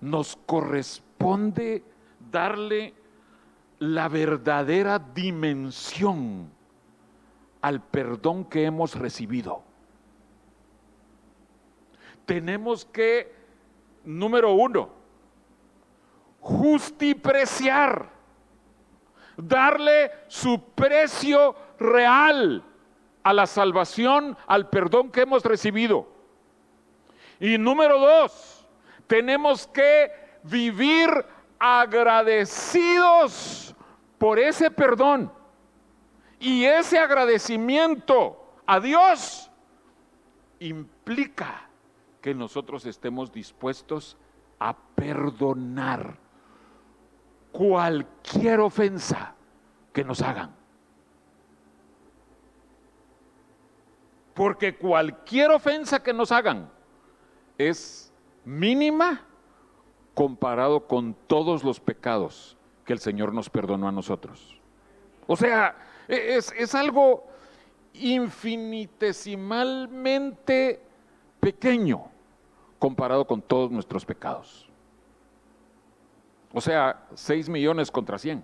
Nos 0.01 0.35
corresponde 0.45 1.83
darle 2.31 2.93
la 3.79 4.09
verdadera 4.09 4.99
dimensión 4.99 6.51
al 7.61 7.81
perdón 7.81 8.43
que 8.43 8.65
hemos 8.65 8.95
recibido. 8.95 9.63
Tenemos 12.25 12.83
que, 12.83 13.33
número 14.03 14.53
uno, 14.53 14.89
justipreciar, 16.39 18.09
darle 19.37 20.11
su 20.27 20.61
precio 20.75 21.55
real 21.79 22.63
a 23.23 23.33
la 23.33 23.45
salvación, 23.45 24.37
al 24.47 24.69
perdón 24.69 25.11
que 25.11 25.21
hemos 25.21 25.43
recibido. 25.43 26.07
Y 27.39 27.57
número 27.57 27.99
dos, 27.99 28.67
tenemos 29.05 29.67
que 29.67 30.11
vivir 30.43 31.09
agradecidos 31.59 33.75
por 34.17 34.39
ese 34.39 34.71
perdón. 34.71 35.31
Y 36.39 36.65
ese 36.65 36.99
agradecimiento 36.99 38.43
a 38.65 38.79
Dios 38.79 39.51
implica 40.59 41.69
que 42.21 42.33
nosotros 42.33 42.85
estemos 42.85 43.31
dispuestos 43.31 44.17
a 44.59 44.75
perdonar 44.95 46.17
cualquier 47.51 48.59
ofensa 48.59 49.35
que 49.93 50.03
nos 50.03 50.21
hagan. 50.21 50.55
Porque 54.33 54.75
cualquier 54.75 55.51
ofensa 55.51 56.03
que 56.03 56.13
nos 56.13 56.31
hagan 56.31 56.69
es 57.57 58.13
mínima 58.45 59.25
comparado 60.13 60.85
con 60.87 61.15
todos 61.27 61.63
los 61.63 61.79
pecados 61.79 62.55
que 62.85 62.93
el 62.93 62.99
Señor 62.99 63.33
nos 63.33 63.49
perdonó 63.49 63.87
a 63.87 63.91
nosotros. 63.91 64.61
O 65.25 65.35
sea, 65.35 65.75
e-, 66.07 66.37
es, 66.37 66.53
es 66.57 66.75
algo 66.75 67.25
infinitesimalmente 67.93 70.83
pequeño 71.39 72.11
comparado 72.79 73.25
con 73.25 73.41
todos 73.41 73.71
nuestros 73.71 74.05
pecados. 74.05 74.66
O 76.53 76.61
sea, 76.61 77.07
6 77.13 77.49
millones 77.49 77.91
contra 77.91 78.17
100. 78.17 78.43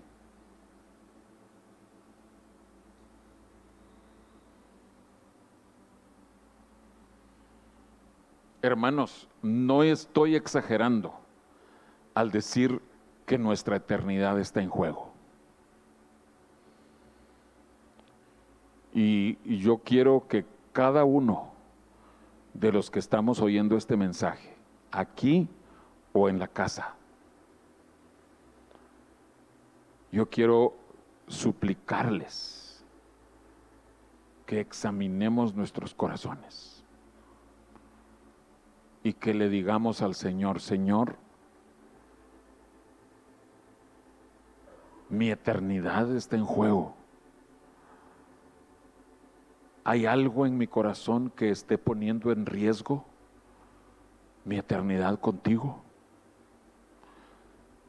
Hermanos, 8.61 9.27
no 9.41 9.83
estoy 9.83 10.35
exagerando 10.35 11.13
al 12.13 12.31
decir 12.31 12.81
que 13.25 13.37
nuestra 13.37 13.75
eternidad 13.75 14.39
está 14.39 14.61
en 14.61 14.69
juego. 14.69 15.11
Y, 18.93 19.37
yo 19.59 19.79
quiero 19.79 20.27
que 20.27 20.45
cada 20.71 21.03
uno 21.03 21.51
de 22.53 22.71
los 22.71 22.89
que 22.91 22.99
estamos 22.99 23.41
oyendo 23.41 23.75
este 23.75 23.97
mensaje, 23.97 24.55
aquí 24.91 25.49
o 26.13 26.29
en 26.29 26.39
la 26.39 26.47
casa, 26.47 26.95
yo 30.13 30.29
quiero 30.29 30.75
suplicarles 31.27 32.85
que 34.45 34.59
examinemos 34.59 35.55
nuestros 35.55 35.95
corazones 35.95 36.85
y 39.01 39.13
que 39.13 39.33
le 39.33 39.49
digamos 39.49 40.03
al 40.03 40.13
Señor, 40.13 40.61
Señor, 40.61 41.15
mi 45.09 45.31
eternidad 45.31 46.15
está 46.15 46.35
en 46.35 46.45
juego. 46.45 46.93
¿Hay 49.83 50.05
algo 50.05 50.45
en 50.45 50.59
mi 50.59 50.67
corazón 50.67 51.31
que 51.31 51.49
esté 51.49 51.79
poniendo 51.79 52.31
en 52.31 52.45
riesgo 52.45 53.03
mi 54.45 54.59
eternidad 54.59 55.19
contigo? 55.19 55.81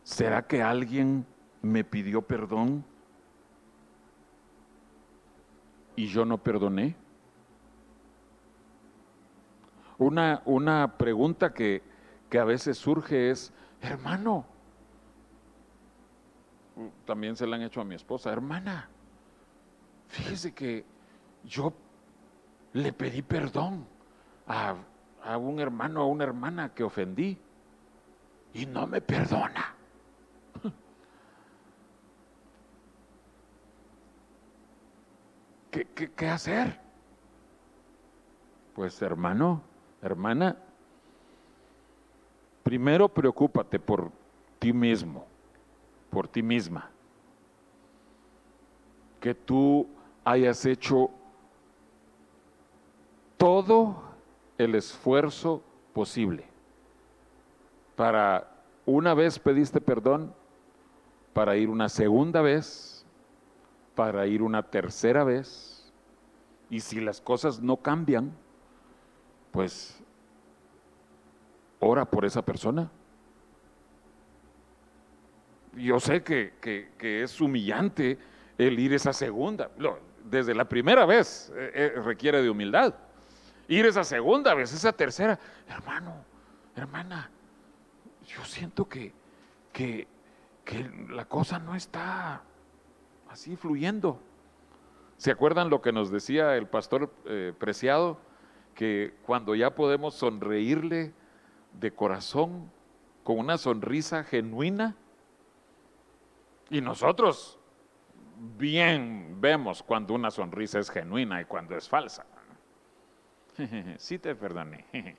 ¿Será 0.05 0.47
que 0.47 0.63
alguien 0.63 1.27
me 1.65 1.85
pidió 1.85 2.23
perdón 2.23 2.85
y 5.97 6.07
yo 6.07 6.25
no 6.25 6.39
perdoné? 6.39 6.97
Una, 9.99 10.43
una 10.45 10.97
pregunta 10.99 11.55
que, 11.55 11.83
que 12.29 12.39
a 12.39 12.45
veces 12.45 12.77
surge 12.77 13.31
es, 13.31 13.53
hermano, 13.81 14.45
también 17.05 17.37
se 17.37 17.47
la 17.47 17.57
han 17.57 17.63
hecho 17.63 17.81
a 17.81 17.85
mi 17.85 17.95
esposa, 17.95 18.33
hermana, 18.33 18.89
fíjese 20.09 20.53
que 20.53 20.85
yo 21.45 21.73
le 22.73 22.93
pedí 22.93 23.23
perdón 23.23 23.87
a, 24.49 24.75
a, 25.23 25.39
un 25.39 25.61
hermano, 25.61 26.03
a 26.03 26.07
una 26.07 26.25
hermana 26.25 26.75
que 26.75 26.83
ofendí 26.83 27.39
y 28.53 28.67
no 28.67 28.87
me 28.87 29.01
perdona. 29.01 29.74
¿Qué, 35.75 36.29
hacer? 36.29 36.79
Pues 38.77 39.03
hermano, 39.03 39.61
hermana, 40.01 40.57
primero 42.63 43.09
preocúpate 43.09 43.81
por 43.81 44.13
ti 44.61 44.73
mismo, 44.73 45.27
por 46.11 46.29
ti 46.29 46.45
misma. 46.45 46.91
Que 49.21 49.35
tú 49.35 49.89
hayas 50.25 50.65
hecho 50.65 51.11
todo 53.37 54.01
el 54.59 54.77
esfuerzo 54.77 55.61
posible 55.93 56.45
para, 57.97 58.49
una 58.87 59.13
vez 59.15 59.41
pediste 59.41 59.81
perdón, 59.81 60.33
para 61.33 61.57
ir 61.57 61.69
una 61.69 61.89
segunda 61.89 62.43
vez, 62.43 62.94
para 63.95 64.27
ir 64.27 64.43
una 64.43 64.63
tercera 64.63 65.25
vez. 65.25 65.93
Y 66.71 66.81
si 66.81 67.01
las 67.01 67.21
cosas 67.21 67.61
no 67.61 67.77
cambian, 67.77 68.33
pues 69.53 70.03
ora 71.81 72.05
por 72.05 72.25
esa 72.25 72.43
persona. 72.43 72.91
Yo 75.77 75.99
sé 76.01 76.23
que, 76.23 76.55
que- 76.61 77.23
es 77.23 77.41
humillante 77.41 78.19
el 78.59 78.79
ir 78.79 78.93
esa 78.95 79.13
segunda. 79.13 79.71
Desde 80.25 80.55
la 80.55 80.69
primera 80.69 81.05
vez 81.05 81.53
eh, 81.55 81.71
eh, 81.97 82.01
requiere 82.01 82.43
de 82.43 82.49
humildad. 82.51 82.95
Ir 83.69 83.87
esa 83.87 84.05
segunda 84.05 84.55
vez, 84.55 84.73
esa 84.73 84.93
tercera. 84.93 85.39
Hermano, 85.69 86.15
hermana, 86.77 87.31
yo 88.27 88.45
siento 88.45 88.89
que, 88.89 89.13
que 89.73 90.07
la 91.11 91.25
cosa 91.27 91.59
no 91.59 91.75
está 91.75 92.43
así 93.35 93.57
fluyendo. 93.57 94.21
¿Se 95.17 95.33
acuerdan 95.33 95.69
lo 95.69 95.83
que 95.83 95.91
nos 95.91 96.13
decía 96.13 96.57
el 96.57 96.69
pastor 96.69 97.13
eh, 97.25 97.53
Preciado? 97.59 98.17
Que 98.77 99.13
cuando 99.27 99.57
ya 99.57 99.75
podemos 99.75 100.15
sonreírle 100.15 101.13
de 101.73 101.93
corazón, 101.93 102.71
con 103.25 103.39
una 103.41 103.59
sonrisa 103.59 104.23
genuina, 104.23 104.95
y 106.71 106.81
nosotros 106.81 107.59
bien 108.57 109.39
vemos 109.41 109.83
cuando 109.83 110.15
una 110.15 110.31
sonrisa 110.31 110.79
es 110.79 110.89
genuina 110.89 111.41
y 111.41 111.45
cuando 111.45 111.77
es 111.77 111.89
falsa. 111.89 112.25
Sí 113.99 114.19
te 114.19 114.35
perdoné. 114.35 114.87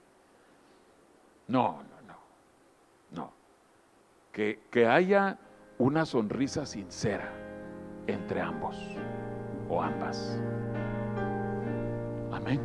No, 1.48 1.84
no, 1.84 2.02
no. 2.08 2.18
No. 3.12 3.34
Que, 4.32 4.62
que 4.72 4.88
haya 4.88 5.38
una 5.78 6.08
sonrisa 6.08 6.66
sincera 6.66 7.45
entre 8.08 8.42
ambos 8.42 8.76
o 9.70 9.82
ambas. 9.82 10.40
Amén. 12.32 12.60